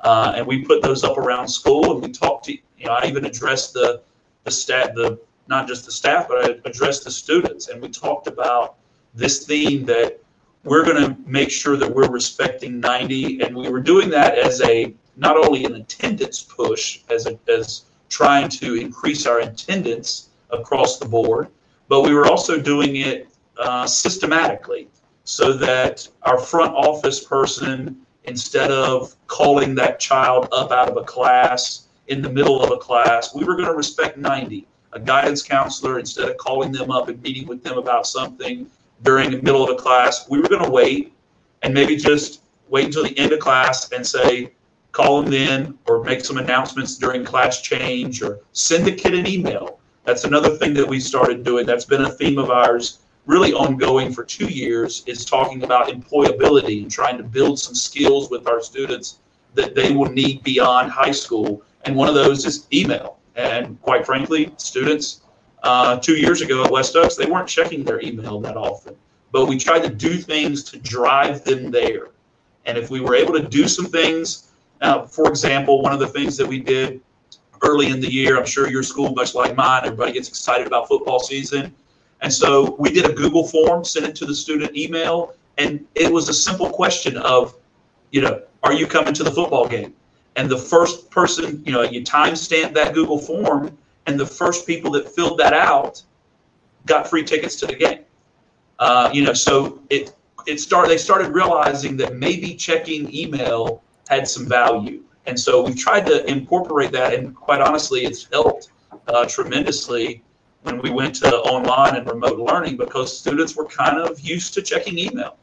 [0.03, 3.07] Uh, and we put those up around school, and we talked to you know I
[3.07, 4.03] even addressed the
[4.45, 8.27] the staff, the not just the staff, but I addressed the students, and we talked
[8.27, 8.77] about
[9.15, 10.19] this theme that
[10.65, 14.61] we're going to make sure that we're respecting 90 and we were doing that as
[14.63, 20.99] a not only an attendance push as a, as trying to increase our attendance across
[20.99, 21.49] the board
[21.89, 23.29] but we were also doing it
[23.59, 24.89] uh, systematically
[25.25, 31.05] so that our front office person instead of calling that child up out of a
[31.05, 35.43] class in the middle of a class we were going to respect 90 a guidance
[35.43, 38.71] counselor instead of calling them up and meeting with them about something
[39.03, 41.13] during the middle of a class, we were going to wait
[41.63, 44.53] and maybe just wait until the end of class and say,
[44.93, 49.27] call them then or make some announcements during class change or send the kid an
[49.27, 49.81] email.
[50.05, 51.67] That's another thing that we started doing.
[51.67, 56.83] That's been a theme of ours really ongoing for two years is talking about employability
[56.83, 59.19] and trying to build some skills with our students
[59.55, 61.63] that they will need beyond high school.
[61.85, 63.19] And one of those is email.
[63.37, 65.23] And quite frankly, students
[65.63, 68.97] uh, two years ago at West Stokes, they weren't checking their email that often.
[69.33, 72.09] But we tried to do things to drive them there.
[72.67, 76.07] And if we were able to do some things, uh, for example, one of the
[76.07, 77.01] things that we did
[77.63, 80.89] early in the year, I'm sure your school, much like mine, everybody gets excited about
[80.89, 81.75] football season.
[82.21, 86.13] And so we did a Google form, sent it to the student email, and it
[86.13, 87.55] was a simple question of,
[88.13, 89.95] you know, are you coming to the football game?
[90.37, 94.91] And the first person, you know, you timestamp that Google form, and the first people
[94.93, 96.03] that filled that out
[96.87, 98.01] got free tickets to the game.
[98.79, 100.15] Uh, you know, so it
[100.47, 100.91] it started.
[100.91, 106.29] They started realizing that maybe checking email had some value, and so we've tried to
[106.29, 107.15] incorporate that.
[107.15, 108.71] And quite honestly, it's helped
[109.09, 110.23] uh, tremendously
[110.63, 114.63] when we went to online and remote learning because students were kind of used to
[114.63, 115.37] checking email.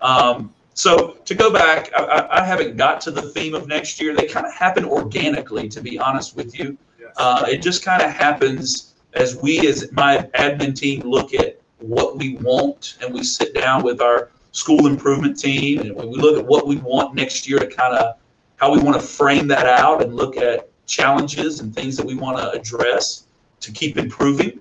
[0.00, 4.14] Um, so to go back, I, I, haven't got to the theme of next year.
[4.14, 6.76] They kind of happen organically, to be honest with you.
[7.16, 12.18] Uh, it just kind of happens as we, as my admin team, look at what
[12.18, 16.44] we want and we sit down with our school improvement team and we look at
[16.44, 18.16] what we want next year to kind of
[18.56, 22.14] how we want to frame that out and look at challenges and things that we
[22.14, 23.26] want to address
[23.60, 24.60] to keep improving,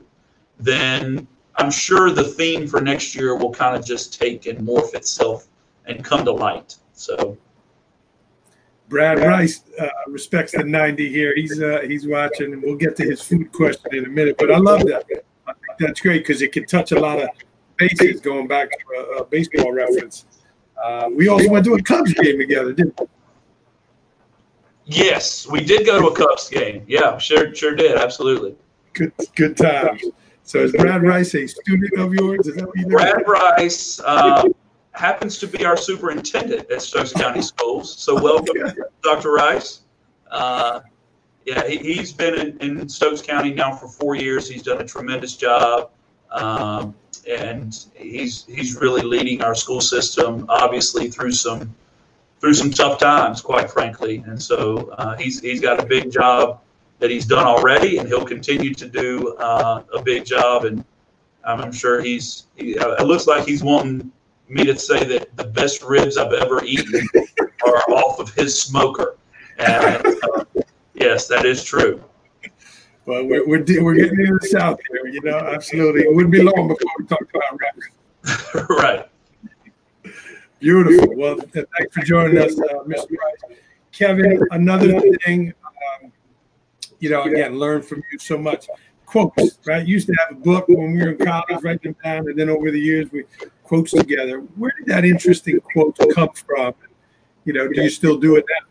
[0.62, 4.94] then I'm sure the theme for next year will kind of just take and morph
[4.94, 5.50] itself
[5.88, 6.76] and come to light.
[6.94, 7.38] So
[8.88, 11.34] Brad Rice uh, respects the 90 here.
[11.36, 14.36] He's uh, he's watching, and we'll get to his food question in a minute.
[14.38, 15.06] But I love that.
[15.48, 17.30] I think that's great because it can touch a lot of
[17.78, 20.26] bases going back to a, a baseball reference.
[20.82, 23.08] Uh, we also went to a Cubs game together, didn't we?
[24.86, 26.84] Yes, we did go to a Cubs game.
[26.88, 27.98] Yeah, sure, sure did.
[27.98, 28.56] Absolutely.
[28.94, 30.04] Good, good times.
[30.44, 32.48] So is Brad Rice a student of yours?
[32.48, 34.00] Is that what you Brad Rice.
[34.00, 34.48] Uh,
[34.96, 37.96] happens to be our superintendent at Stokes County Schools.
[37.98, 38.56] So welcome,
[39.04, 39.32] Dr.
[39.32, 39.82] Rice.
[40.32, 40.82] Uh,
[41.46, 44.50] yeah, he, has been in, in, Stokes County now for four years.
[44.50, 45.92] He's done a tremendous job,
[46.32, 46.96] um,
[47.30, 51.76] and he's he's really leading our school system, obviously through some
[52.42, 54.24] through some tough times, quite frankly.
[54.26, 56.62] And so uh, he's he's got a big job
[57.00, 60.66] that he's done already, and he'll continue to do uh, a big job.
[60.66, 60.84] And
[61.44, 62.48] I'm sure he's.
[62.56, 64.12] He, uh, it looks like he's wanting
[64.48, 67.08] me to say that the best ribs I've ever eaten
[67.66, 69.18] are off of his smoker.
[69.58, 70.46] And uh,
[70.94, 72.04] yes, that is true.
[73.06, 76.02] but we're, we're, we're getting into the South here, you know, absolutely.
[76.02, 78.70] It wouldn't be long before we talk about rap.
[78.70, 79.10] right.
[80.60, 81.16] Beautiful.
[81.16, 83.16] Well, thanks for joining us, uh, Mr.
[83.16, 83.60] Price.
[83.92, 86.12] Kevin, another thing, um,
[87.00, 88.68] you know, again, learn from you so much.
[89.06, 89.86] Quotes, right?
[89.86, 92.50] Used to have a book when we were in college, write them down, and then
[92.50, 93.24] over the years we
[93.66, 94.40] quotes together.
[94.56, 96.74] Where did that interesting quote come from?
[97.44, 98.68] You know, do you still do it now?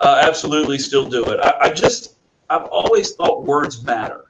[0.00, 1.40] Uh, absolutely, still do it.
[1.40, 2.16] I, I, just,
[2.48, 4.24] I've always thought words matter,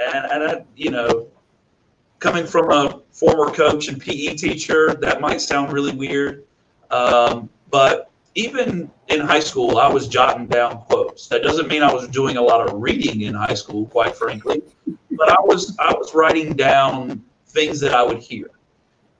[0.00, 1.28] and and I, you know,
[2.18, 6.44] coming from a former coach and PE teacher, that might sound really weird,
[6.90, 11.28] um, but even in high school, I was jotting down quotes.
[11.28, 14.62] That doesn't mean I was doing a lot of reading in high school, quite frankly,
[15.10, 17.22] but I was I was writing down
[17.54, 18.50] things that I would hear,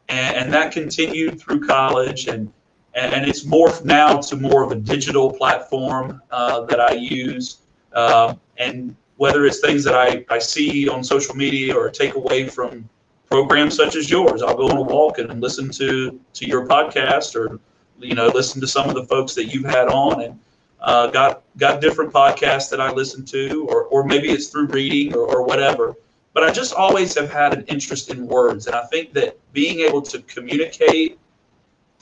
[0.09, 2.53] and, and that continued through college, and
[2.95, 7.59] and it's morphed now to more of a digital platform uh, that I use,
[7.93, 12.49] uh, and whether it's things that I, I see on social media or take away
[12.49, 12.89] from
[13.31, 17.35] programs such as yours, I'll go on a walk and listen to to your podcast
[17.35, 17.59] or
[17.99, 20.39] you know listen to some of the folks that you've had on and
[20.81, 25.15] uh, got got different podcasts that I listen to or or maybe it's through reading
[25.15, 25.97] or, or whatever
[26.35, 28.67] but I just always have had an interest in words.
[28.67, 31.19] And I think that being able to communicate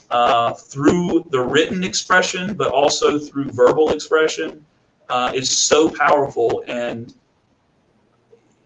[0.09, 4.65] uh, through the written expression, but also through verbal expression,
[5.09, 6.63] uh, is so powerful.
[6.67, 7.13] And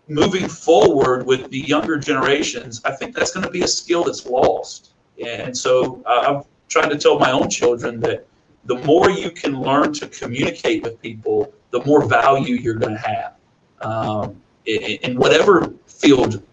[0.08, 4.26] moving forward with the younger generations, I think that's going to be a skill that's
[4.26, 4.92] lost.
[5.24, 8.26] And so I've tried to tell my own children that
[8.66, 13.00] the more you can learn to communicate with people, the more value you're going to
[13.00, 13.34] have.
[13.82, 16.44] Um, in whatever field,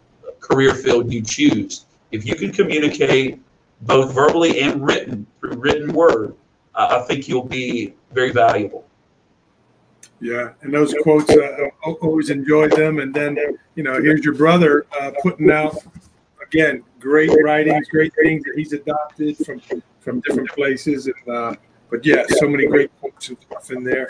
[0.41, 3.41] career field you choose, if you can communicate
[3.83, 6.35] both verbally and written through written word,
[6.75, 8.87] uh, I think you'll be very valuable.
[10.21, 13.01] Yeah, and those quotes, uh, I always enjoyed them.
[13.01, 13.37] And then,
[13.75, 15.77] you know, here's your brother uh, putting out
[16.43, 19.61] again great writings, great things that he's adopted from
[20.01, 21.07] from different places.
[21.07, 21.55] And uh,
[21.91, 24.07] but yeah, so many great quotes and stuff in there.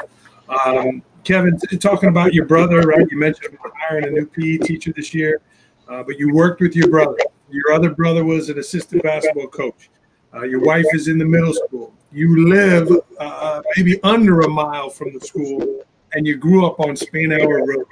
[0.67, 3.07] Um, Kevin, talking about your brother, right?
[3.11, 3.57] You mentioned
[3.89, 5.41] hiring a new PE teacher this year,
[5.89, 7.17] uh, but you worked with your brother.
[7.51, 9.91] Your other brother was an assistant basketball coach.
[10.35, 11.95] Uh, your wife is in the middle school.
[12.13, 16.91] You live uh, maybe under a mile from the school, and you grew up on
[16.91, 17.87] Spainhour Road.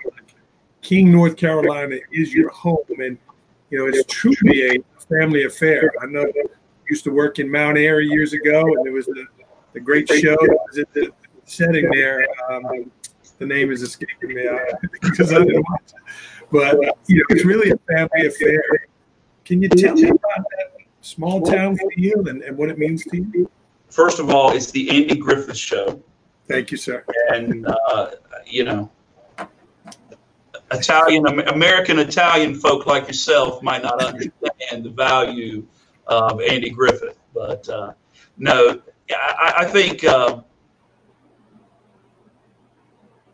[0.83, 3.17] King, North Carolina is your home, and
[3.71, 5.91] you know it's truly a family affair.
[6.01, 6.43] I know I
[6.89, 9.25] used to work in Mount Airy years ago, and there was the,
[9.73, 11.11] the great show was at the
[11.45, 12.27] setting there.
[12.51, 12.91] Um,
[13.43, 14.49] the name is escaping me
[15.01, 16.03] because I didn't watch it.
[16.53, 18.63] But you know, it's really a family affair.
[19.45, 20.21] Can you tell me about
[20.57, 23.51] that small town feel and, and what it means to you?
[23.91, 26.01] First of all, it's the Andy Griffith Show.
[26.47, 27.05] Thank you, sir.
[27.31, 28.13] And uh,
[28.47, 28.89] you know,
[30.71, 35.67] Italian American Italian folk like yourself might not understand the value
[36.07, 37.93] of Andy Griffith, but uh,
[38.39, 40.05] no, I, I think.
[40.05, 40.43] Uh,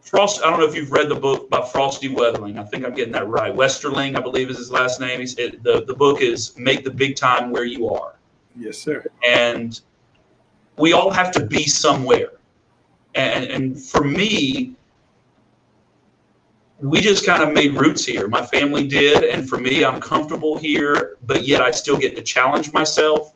[0.09, 2.59] Frost, I don't know if you've read the book by Frosty Weatherling.
[2.59, 3.55] I think I'm getting that right.
[3.55, 5.21] Westering, I believe, is his last name.
[5.21, 8.15] He's, it, the, the book is Make the Big Time Where You Are.
[8.57, 9.05] Yes, sir.
[9.27, 9.79] And
[10.79, 12.31] we all have to be somewhere.
[13.17, 14.77] And, and for me,
[16.81, 18.29] we just kind of made roots here.
[18.29, 19.25] My family did.
[19.25, 23.35] And for me, I'm comfortable here, but yet I still get to challenge myself.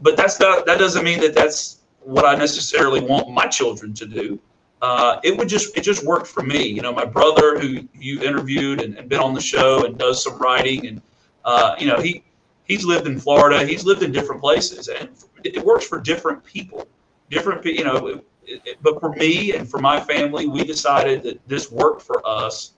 [0.00, 4.06] But that's not, that doesn't mean that that's what I necessarily want my children to
[4.06, 4.40] do
[4.82, 6.66] uh, it would just it just worked for me.
[6.66, 10.22] You know, my brother who you interviewed and, and been on the show and does
[10.22, 11.02] some writing, and
[11.44, 12.24] uh, you know he
[12.64, 15.10] he's lived in Florida, he's lived in different places, and
[15.44, 16.88] it works for different people,
[17.30, 18.06] different you know.
[18.06, 18.24] It,
[18.64, 22.72] it, but for me and for my family, we decided that this worked for us,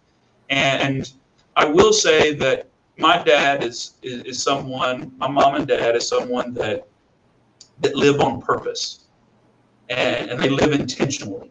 [0.50, 1.10] and
[1.56, 2.68] I will say that
[2.98, 6.88] my dad is, is, is someone, my mom and dad is someone that
[7.80, 9.06] that live on purpose,
[9.88, 11.50] and, and they live intentionally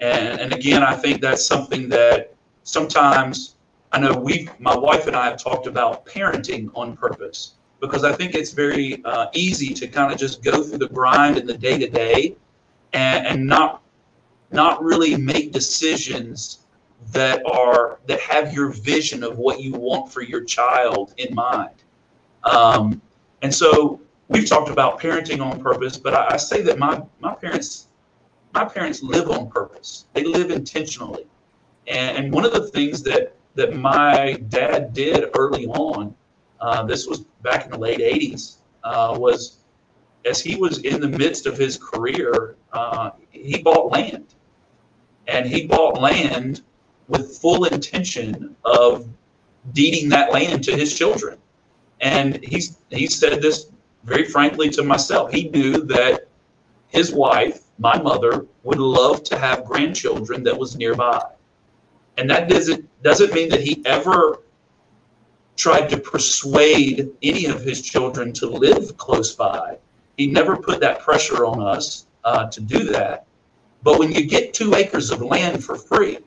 [0.00, 3.56] and, and again, I think that's something that sometimes
[3.92, 8.12] I know we, my wife and I have talked about parenting on purpose because I
[8.12, 11.56] think it's very uh, easy to kind of just go through the grind in the
[11.56, 12.36] day to day
[12.92, 13.82] and not
[14.50, 16.60] not really make decisions
[17.12, 21.74] that are that have your vision of what you want for your child in mind.
[22.44, 23.02] Um,
[23.42, 27.34] and so we've talked about parenting on purpose, but I, I say that my my
[27.34, 27.88] parents
[28.54, 30.06] my parents live on purpose.
[30.12, 31.26] They live intentionally.
[31.86, 36.14] And, one of the things that that my dad did early on,
[36.60, 39.58] uh, this was back in the late 80s, uh, was
[40.24, 44.34] as he was in the midst of his career, uh, he bought land.
[45.28, 46.62] And he bought land
[47.08, 49.08] with full intention of
[49.72, 51.38] deeding that land to his children.
[52.00, 53.66] And he's he said this
[54.04, 55.32] very frankly to myself.
[55.32, 56.28] He knew that
[56.88, 61.22] his wife, my mother, would love to have grandchildren that was nearby.
[62.16, 64.40] And that doesn't doesn't mean that he ever
[65.56, 69.76] tried to persuade any of his children to live close by.
[70.16, 73.26] He never put that pressure on us uh, to do that.
[73.82, 76.18] But when you get two acres of land for free,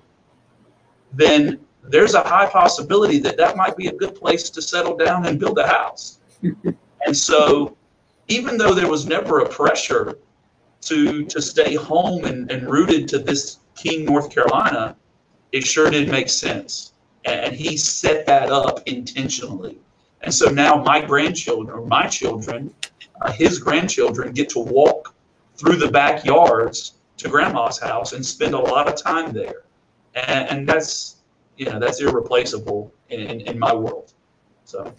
[1.14, 5.26] then there's a high possibility that that might be a good place to settle down
[5.26, 6.20] and build a house.
[7.06, 7.76] and so,
[8.28, 10.18] even though there was never a pressure
[10.88, 14.96] to to stay home and, and rooted to this King, North Carolina,
[15.52, 16.94] it sure did make sense.
[17.26, 19.78] And he set that up intentionally.
[20.22, 22.74] And so now my grandchildren, or my children,
[23.22, 25.14] uh, his grandchildren get to walk
[25.56, 29.64] through the backyards to grandma's house and spend a lot of time there.
[30.16, 31.18] And, and that's,
[31.58, 34.14] you know, that's irreplaceable in, in, in my world.
[34.66, 34.94] So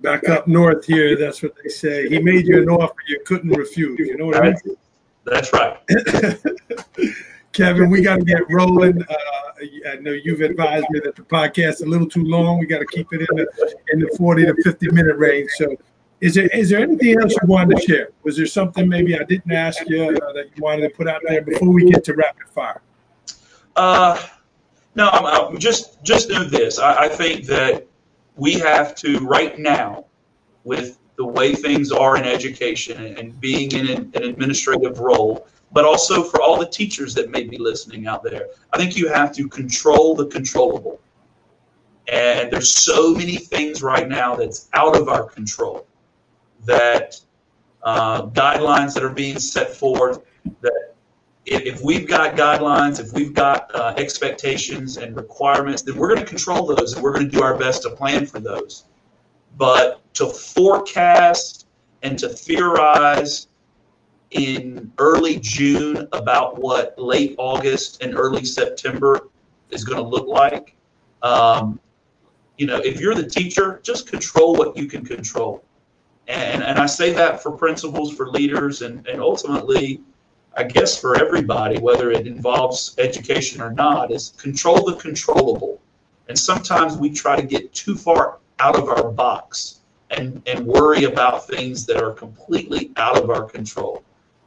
[0.00, 2.08] back up north here, that's what they say.
[2.08, 3.98] He made you an offer you couldn't refuse.
[3.98, 4.76] You know what I mean?
[5.24, 5.78] That's right.
[7.52, 9.00] Kevin, we got to get rolling.
[9.02, 9.14] Uh,
[9.88, 12.58] I know you've advised me that the podcast is a little too long.
[12.58, 15.50] We got to keep it in the in the forty to fifty minute range.
[15.56, 15.76] So,
[16.20, 18.08] is there is there anything else you wanted to share?
[18.24, 21.22] Was there something maybe I didn't ask you uh, that you wanted to put out
[21.26, 22.82] there before we get to rapid fire?
[23.76, 24.20] Uh,
[24.96, 26.80] no, I'm, I'm just just know this.
[26.80, 27.86] I, I think that
[28.36, 30.06] we have to right now,
[30.64, 35.84] with the way things are in education and being in an, an administrative role, but
[35.84, 38.48] also for all the teachers that may be listening out there.
[38.72, 41.00] I think you have to control the controllable.
[42.08, 45.86] And there's so many things right now that's out of our control
[46.64, 47.20] that
[47.82, 50.20] uh, guidelines that are being set forth
[50.60, 50.94] that
[51.46, 56.20] if, if we've got guidelines, if we've got uh, expectations and requirements, then we're going
[56.20, 58.84] to control those and we're going to do our best to plan for those.
[59.56, 61.66] But to forecast
[62.02, 63.48] and to theorize
[64.30, 69.28] in early June about what late August and early September
[69.70, 70.74] is going to look like.
[71.22, 71.80] Um,
[72.58, 75.64] you know, if you're the teacher, just control what you can control.
[76.28, 80.00] And, and I say that for principals, for leaders, and, and ultimately,
[80.56, 85.80] I guess for everybody, whether it involves education or not, is control the controllable.
[86.28, 89.80] And sometimes we try to get too far out of our box
[90.10, 94.02] and, and worry about things that are completely out of our control.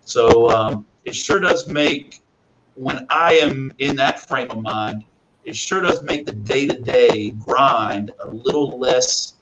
[0.06, 2.22] So um, it sure does make,
[2.76, 5.04] when I am in that frame of mind,
[5.44, 9.36] it sure does make the day to day grind a little less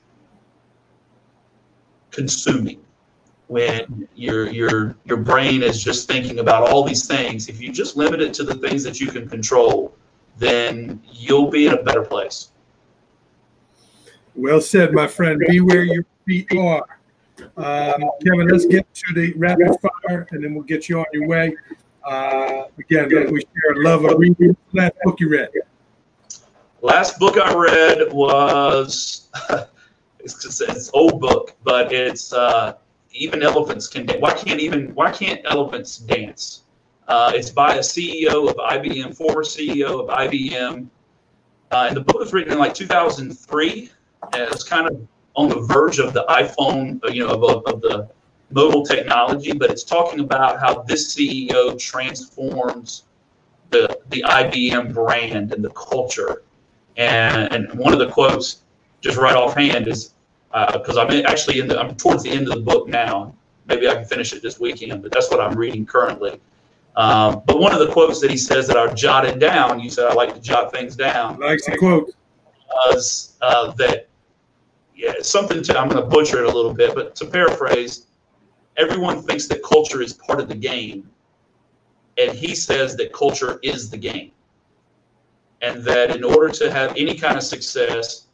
[2.12, 2.80] consuming
[3.48, 7.96] when your your your brain is just thinking about all these things if you just
[7.96, 9.94] limit it to the things that you can control
[10.38, 12.52] then you'll be in a better place
[14.36, 16.96] well said my friend be where your feet are
[17.56, 21.26] um, Kevin, let's get to the rapid fire, and then we'll get you on your
[21.26, 21.54] way.
[22.04, 24.56] Uh, again, we share a love of reading.
[24.72, 25.48] Last book you read?
[26.82, 29.28] Last book I read was
[30.20, 32.74] it's just it's old book, but it's uh,
[33.12, 34.06] even elephants can.
[34.06, 34.20] Dance.
[34.20, 36.62] Why can't even why can't elephants dance?
[37.08, 40.88] Uh, it's by a CEO of IBM, former CEO of IBM,
[41.70, 43.90] uh, and the book was written in like 2003.
[44.34, 48.08] It's kind of on the verge of the iPhone, uh, you know, of, of the
[48.50, 53.04] mobile technology, but it's talking about how this CEO transforms
[53.70, 56.42] the the IBM brand and the culture.
[56.96, 58.62] And and one of the quotes,
[59.00, 60.14] just right offhand, is
[60.50, 63.34] because uh, I'm actually in the I'm towards the end of the book now.
[63.66, 66.40] Maybe I can finish it this weekend, but that's what I'm reading currently.
[66.94, 70.06] Um, but one of the quotes that he says that I've jotted down, you said
[70.06, 71.38] I like to jot things down.
[71.38, 72.12] Likes the quote.
[72.68, 74.08] Was uh, that
[74.96, 78.06] yeah, something to, I'm going to butcher it a little bit, but to paraphrase,
[78.76, 81.08] everyone thinks that culture is part of the game.
[82.18, 84.32] And he says that culture is the game.
[85.60, 88.26] And that in order to have any kind of success,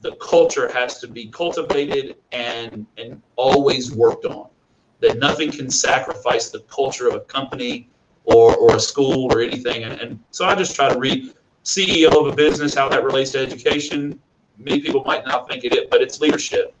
[0.00, 4.48] the culture has to be cultivated and, and always worked on.
[5.00, 7.90] That nothing can sacrifice the culture of a company
[8.24, 9.84] or, or a school or anything.
[9.84, 13.32] And, and so I just try to read CEO of a business, how that relates
[13.32, 14.18] to education,
[14.58, 16.74] many people might not think it, but it's leadership.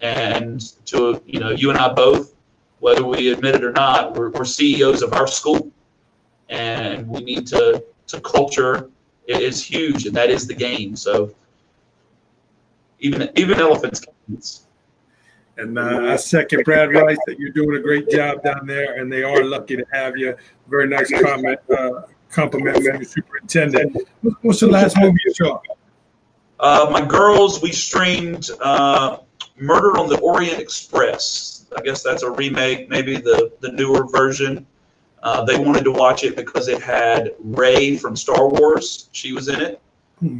[0.00, 2.34] And to you know, you and I both,
[2.78, 5.70] whether we admit it or not, we're, we're CEOs of our school,
[6.48, 8.90] and we need to to culture
[9.26, 10.96] is huge, and that is the game.
[10.96, 11.34] So
[13.00, 14.02] even even elephants.
[15.56, 19.12] And uh, I second Brad Rice that you're doing a great job down there, and
[19.12, 20.34] they are lucky to have you.
[20.68, 23.96] Very nice comment, uh, compliment from your superintendent.
[24.40, 25.60] What's the last movie you saw?
[26.60, 29.18] Uh, my girls, we streamed uh,
[29.56, 31.66] Murder on the Orient Express.
[31.76, 34.66] I guess that's a remake, maybe the, the newer version.
[35.22, 39.08] Uh, they wanted to watch it because it had Rey from Star Wars.
[39.12, 39.80] She was in it.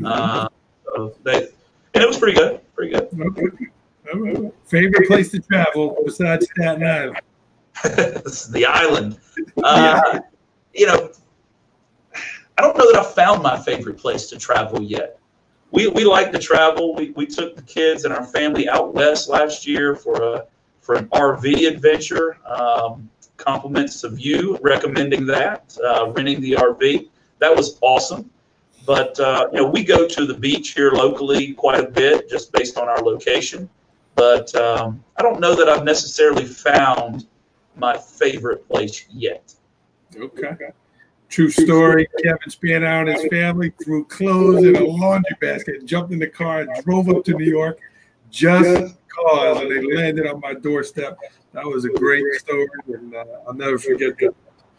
[0.05, 0.49] Uh,
[0.85, 1.49] so they,
[1.95, 2.61] and it was pretty good.
[2.75, 3.09] Pretty good.
[3.19, 4.51] Okay.
[4.67, 7.21] Favorite place to travel besides Staten Island?
[7.85, 9.19] the island.
[9.63, 10.21] Uh,
[10.75, 11.11] you know,
[12.15, 15.20] I don't know that I've found my favorite place to travel yet.
[15.73, 16.95] We, we like to travel.
[16.95, 20.47] We, we took the kids and our family out west last year for a
[20.81, 22.39] for an RV adventure.
[22.47, 27.09] Um, compliments of you recommending that, uh, renting the RV.
[27.39, 28.31] That was awesome.
[28.87, 32.53] But uh, you know, we go to the beach here locally quite a bit, just
[32.53, 33.69] based on our location.
[34.15, 37.27] But um, I don't know that I've necessarily found
[37.77, 39.55] my favorite place yet.
[40.17, 40.73] Okay.
[41.31, 42.09] True story.
[42.23, 46.63] Kevin Spainhour out his family threw clothes in a laundry basket, jumped in the car,
[46.63, 47.79] and drove up to New York
[48.31, 51.19] just because, and they landed on my doorstep.
[51.53, 54.35] That was a great story, and uh, I'll never forget that.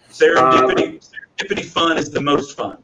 [0.09, 2.77] Serendipity, serendipity fun is the most fun.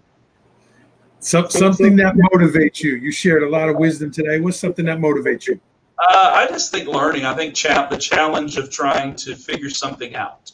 [1.20, 2.96] So, something that motivates you.
[2.96, 4.40] You shared a lot of wisdom today.
[4.40, 5.60] What's something that motivates you?
[6.00, 7.26] Uh, I just think learning.
[7.26, 10.54] I think cha- the challenge of trying to figure something out,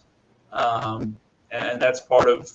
[0.51, 1.15] um,
[1.51, 2.51] and that's part of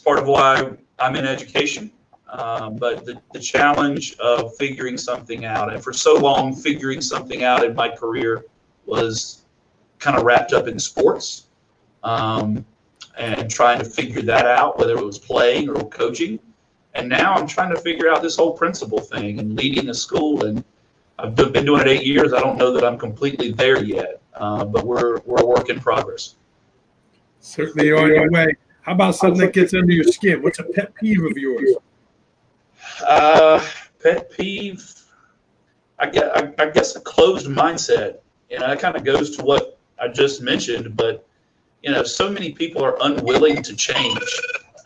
[0.00, 1.90] it's part of why I'm in education.
[2.30, 7.44] Um, but the, the challenge of figuring something out, and for so long, figuring something
[7.44, 8.44] out in my career
[8.86, 9.42] was
[9.98, 11.48] kind of wrapped up in sports
[12.02, 12.64] um,
[13.18, 16.38] and trying to figure that out, whether it was playing or coaching.
[16.94, 20.46] And now I'm trying to figure out this whole principal thing and leading a school.
[20.46, 20.64] And
[21.18, 22.32] I've been doing it eight years.
[22.32, 25.78] I don't know that I'm completely there yet, uh, but we're we're a work in
[25.78, 26.36] progress.
[27.40, 28.54] Certainly on your way.
[28.82, 30.42] How about something that gets under your skin?
[30.42, 31.76] What's a pet peeve of yours?
[33.06, 33.64] Uh,
[34.02, 34.94] pet peeve.
[35.98, 38.20] I guess, I, I guess a closed mindset.
[38.48, 40.96] You know, that kind of goes to what I just mentioned.
[40.96, 41.26] But
[41.82, 44.18] you know, so many people are unwilling to change.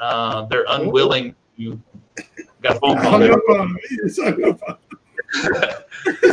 [0.01, 1.81] Uh, they're unwilling to.
[2.63, 3.19] Got a phone call.
[3.19, 3.35] there.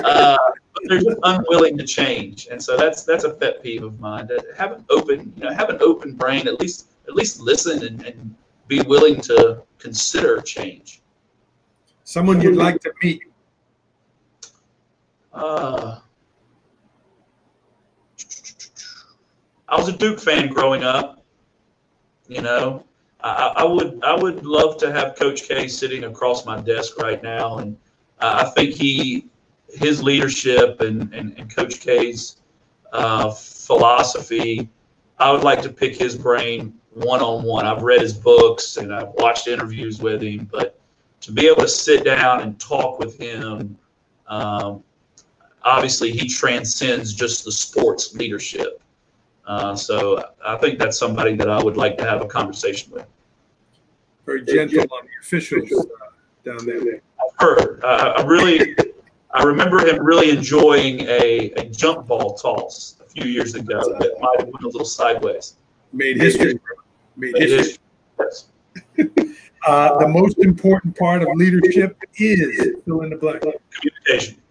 [0.04, 0.38] uh,
[0.74, 4.28] but they're just unwilling to change, and so that's that's a pet peeve of mine.
[4.28, 6.48] That have an open, you know, have an open brain.
[6.48, 8.36] At least at least listen and, and
[8.68, 11.02] be willing to consider change.
[12.04, 13.24] Someone you'd like to meet.
[15.34, 16.00] Uh,
[19.68, 21.24] I was a Duke fan growing up.
[22.28, 22.86] You know,
[23.22, 27.22] I, I would I would love to have Coach K sitting across my desk right
[27.24, 27.78] now, and
[28.20, 29.28] uh, I think he
[29.74, 32.38] his leadership and and, and Coach K's
[32.94, 34.70] uh, philosophy.
[35.20, 37.66] I would like to pick his brain one on one.
[37.66, 40.80] I've read his books and I've watched interviews with him, but
[41.22, 43.78] to be able to sit down and talk with him,
[44.28, 44.84] um,
[45.64, 48.82] obviously he transcends just the sports leadership.
[49.46, 53.06] Uh, so I think that's somebody that I would like to have a conversation with.
[54.26, 56.06] Very gentle on the officials uh,
[56.46, 57.02] down there.
[57.20, 57.84] I've heard.
[57.84, 58.76] Uh, I really,
[59.32, 64.18] I remember him really enjoying a, a jump ball toss a few years ago that
[64.22, 65.56] might have went a little sideways.
[65.92, 66.60] Made history.
[67.22, 67.80] Is.
[69.68, 73.44] Uh, the most important part of leadership is fill in the blank.
[73.70, 74.42] Communication.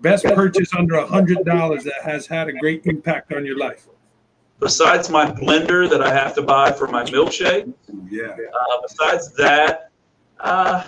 [0.00, 3.86] Best purchase under a hundred dollars that has had a great impact on your life.
[4.58, 7.70] Besides my blender that I have to buy for my milkshake,
[8.08, 8.28] Yeah.
[8.28, 9.90] Uh, besides that,
[10.40, 10.84] uh,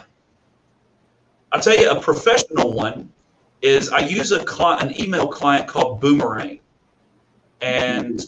[1.52, 3.12] I'll tell you a professional one
[3.60, 6.60] is I use a cli- an email client called Boomerang,
[7.60, 8.24] and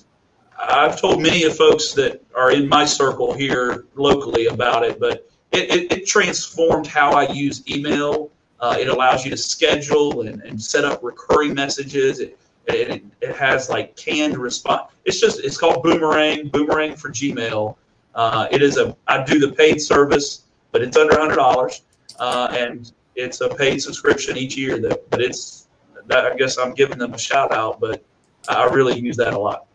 [0.63, 5.29] I've told many of folks that are in my circle here locally about it, but
[5.51, 8.31] it, it, it transformed how I use email.
[8.61, 12.21] Uh, it allows you to schedule and, and set up recurring messages.
[12.21, 12.39] It,
[12.69, 14.93] it, it has like canned response.
[15.05, 16.49] It's just it's called Boomerang.
[16.49, 17.77] Boomerang for Gmail.
[18.15, 21.83] Uh, it is a I do the paid service, but it's under hundred dollars,
[22.21, 24.79] uh, and it's a paid subscription each year.
[24.79, 25.67] That but it's
[26.07, 28.05] that I guess I'm giving them a shout out, but
[28.49, 29.67] I really use that a lot.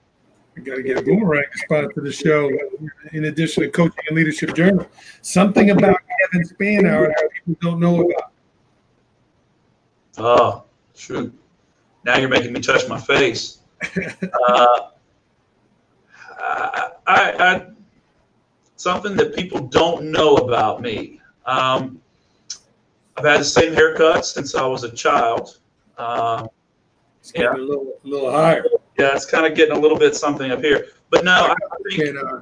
[0.57, 2.49] We got to get a boomerang to sponsor the show.
[3.13, 4.87] In addition to coaching and leadership journal,
[5.21, 5.97] something about
[6.31, 8.31] Kevin Spainhour that people don't know about.
[10.17, 10.63] Oh
[10.95, 11.31] shoot!
[12.05, 13.59] Now you're making me touch my face.
[14.49, 14.89] Uh,
[16.39, 17.67] I, I, I
[18.77, 21.21] something that people don't know about me.
[21.45, 22.01] Um,
[23.15, 25.59] I've had the same haircut since I was a child.
[25.99, 26.49] Um,
[27.19, 28.65] It's getting a little, a little higher.
[28.97, 30.87] Yeah, it's kind of getting a little bit something up here.
[31.09, 31.55] But no, I,
[31.89, 32.41] think uh,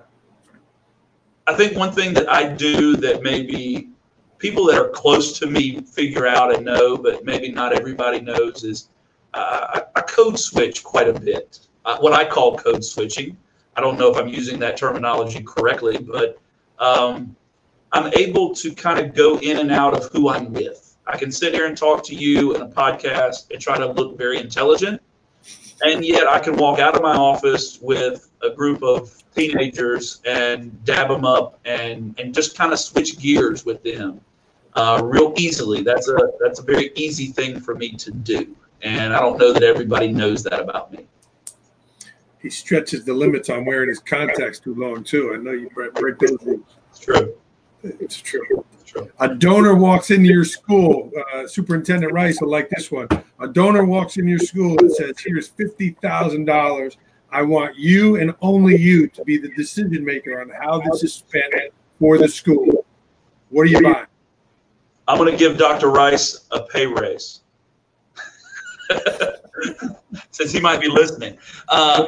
[1.48, 3.90] I think one thing that I do that maybe
[4.38, 8.64] people that are close to me figure out and know, but maybe not everybody knows,
[8.64, 8.90] is
[9.34, 11.60] uh, I code switch quite a bit.
[11.84, 13.38] Uh, what I call code switching.
[13.76, 16.40] I don't know if I'm using that terminology correctly, but
[16.80, 17.36] um,
[17.92, 20.96] I'm able to kind of go in and out of who I'm with.
[21.08, 24.18] I can sit here and talk to you in a podcast and try to look
[24.18, 25.02] very intelligent.
[25.84, 30.84] And yet I can walk out of my office with a group of teenagers and
[30.86, 34.22] dab them up and, and just kind of switch gears with them
[34.76, 35.82] uh, real easily.
[35.84, 38.56] That's a, that's a very easy thing for me to do.
[38.82, 41.06] And I don't know that everybody knows that about me.
[42.42, 45.34] He stretches the limits on wearing his contacts too long, too.
[45.34, 46.62] I know you break those rules.
[46.92, 47.36] It's true.
[48.00, 48.66] It's true.
[49.20, 51.12] A donor walks into your school.
[51.34, 53.08] Uh, Superintendent Rice will like this one.
[53.40, 56.98] A donor walks in your school and says, "Here's fifty thousand dollars.
[57.32, 61.14] I want you and only you to be the decision maker on how this is
[61.14, 61.54] spent
[62.00, 62.86] for the school.
[63.50, 64.06] What are you buying?"
[65.08, 65.90] I'm going to give Dr.
[65.90, 67.42] Rice a pay raise.
[70.32, 71.38] Since he might be listening.
[71.70, 72.08] Uh,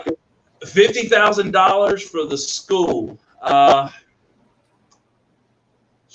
[0.62, 3.20] $50,000 for the school.
[3.42, 3.90] Uh,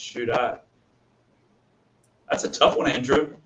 [0.03, 0.59] shoot, I
[2.30, 3.36] that's a tough one, Andrew.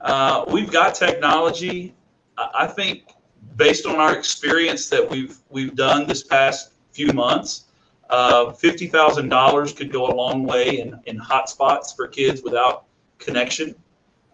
[0.00, 1.94] Uh, we've got technology.
[2.36, 3.08] I think,
[3.56, 7.64] based on our experience that we've we've done this past few months,
[8.10, 12.84] uh, fifty thousand dollars could go a long way in in hotspots for kids without
[13.18, 13.74] connection.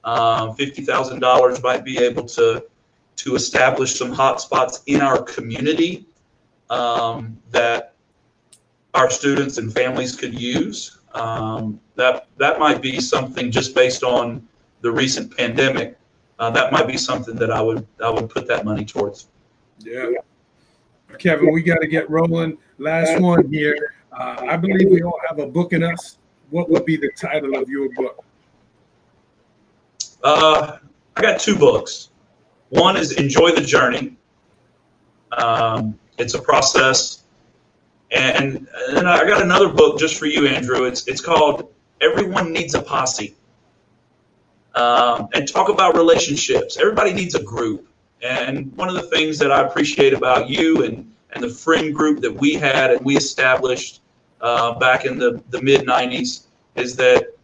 [0.02, 2.64] Um, fifty thousand dollars might be able to
[3.16, 6.06] to establish some hotspots in our community
[6.68, 7.94] um, that
[8.92, 10.98] our students and families could use.
[11.14, 14.46] Um, that that might be something just based on
[14.80, 15.96] the recent pandemic.
[16.38, 19.28] Uh, that might be something that I would I would put that money towards.
[19.78, 20.10] Yeah,
[21.18, 22.58] Kevin, we got to get rolling.
[22.78, 23.94] Last one here.
[24.12, 26.18] Uh, I believe we all have a book in us.
[26.50, 28.24] What would be the title of your book?
[30.22, 30.78] Uh,
[31.16, 32.10] I got two books.
[32.70, 34.16] One is Enjoy the Journey.
[35.32, 37.24] Um, it's a process
[38.14, 40.84] and, and I got another book just for you, Andrew.
[40.84, 43.34] It's it's called Everyone Needs a Posse.
[44.74, 46.76] Um, and talk about relationships.
[46.78, 47.88] Everybody needs a group.
[48.22, 52.20] And one of the things that I appreciate about you and, and the friend group
[52.22, 54.00] that we had and we established
[54.40, 57.36] uh, back in the, the mid 90s is that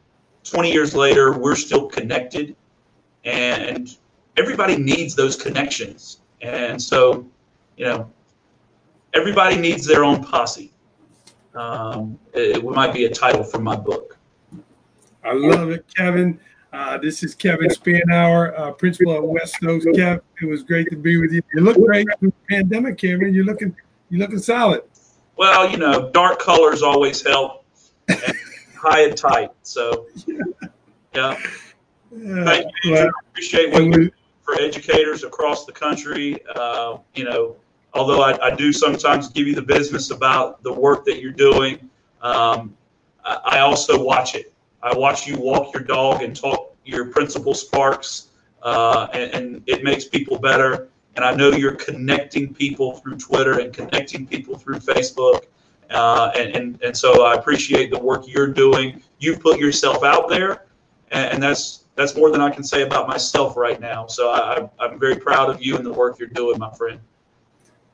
[0.45, 2.57] 20 years later, we're still connected
[3.25, 3.97] and
[4.37, 6.21] everybody needs those connections.
[6.41, 7.27] And so,
[7.77, 8.11] you know,
[9.15, 10.73] everybody needs their own posse.
[11.55, 14.17] Um, it, it, might be a title for my book.
[15.25, 16.39] I love it, Kevin.
[16.73, 19.85] Uh, this is Kevin Spainhour, uh, principal at West Stokes.
[19.87, 21.43] Kev, it was great to be with you.
[21.55, 23.35] You look great through the pandemic, Kevin.
[23.35, 23.75] You're looking,
[24.09, 24.83] you're looking solid.
[25.37, 27.65] Well, you know, dark colors always help.
[28.81, 29.51] high and tight.
[29.63, 30.43] So, yeah.
[31.15, 31.37] yeah.
[32.45, 32.93] Thank you.
[32.93, 34.11] Well, appreciate what you do
[34.43, 36.39] for educators across the country.
[36.55, 37.57] Uh, you know,
[37.95, 41.91] although I, I, do sometimes give you the business about the work that you're doing,
[42.23, 42.77] um,
[43.25, 44.53] I, also watch it.
[44.83, 48.29] I watch you walk your dog and talk your principal sparks,
[48.63, 50.89] uh, and, and, it makes people better.
[51.17, 55.47] And I know you're connecting people through Twitter and connecting people through Facebook.
[55.91, 59.03] Uh, and, and, and so I appreciate the work you're doing.
[59.19, 60.67] You've put yourself out there,
[61.11, 64.07] and, and that's that's more than I can say about myself right now.
[64.07, 67.01] So I, I'm very proud of you and the work you're doing, my friend.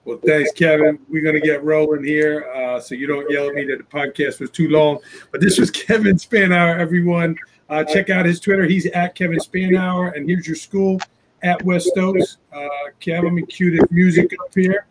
[0.07, 1.00] Well, thanks, Kevin.
[1.09, 3.84] We're going to get rolling here uh, so you don't yell at me that the
[3.84, 5.00] podcast was too long.
[5.32, 7.36] But this was Kevin Spainhour, everyone.
[7.68, 8.66] Uh, check out his Twitter.
[8.66, 10.16] He's at Kevin Spainhour.
[10.16, 11.00] And here's your school
[11.42, 12.36] at West Stokes.
[12.52, 12.68] Uh,
[13.00, 14.86] Kevin, let me cue this music up here.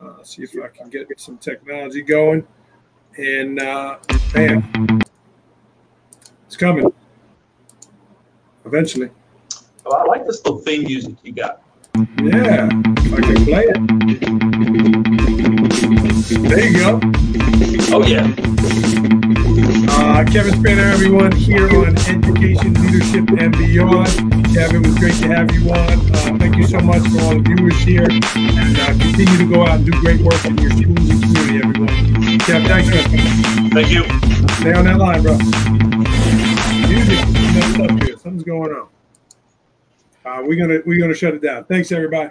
[0.00, 2.44] Uh, see if I can get some technology going.
[3.18, 3.98] And uh,
[4.34, 5.00] bam,
[6.48, 6.92] it's coming
[8.64, 9.10] eventually.
[9.86, 11.62] I like this little theme music you got.
[11.94, 13.78] Yeah, I can play it.
[16.48, 17.00] There you go.
[17.92, 18.22] Oh, yeah.
[19.90, 24.06] Uh, Kevin Spainhour, everyone, here on Education, Leadership, and Beyond.
[24.54, 25.78] Kevin, it was great to have you on.
[26.14, 28.06] Uh, thank you so much for all the viewers here.
[28.06, 31.58] And uh, continue to go out and do great work in your schools and community,
[31.58, 32.38] everyone.
[32.40, 33.70] Kevin, thanks, man.
[33.70, 34.04] Thank you.
[34.60, 35.36] Stay on that line, bro.
[36.86, 37.18] Music,
[37.54, 38.16] messed up here.
[38.16, 38.88] Something's going on.
[40.24, 41.64] Uh, we're gonna we're gonna shut it down.
[41.64, 42.30] Thanks, everybody.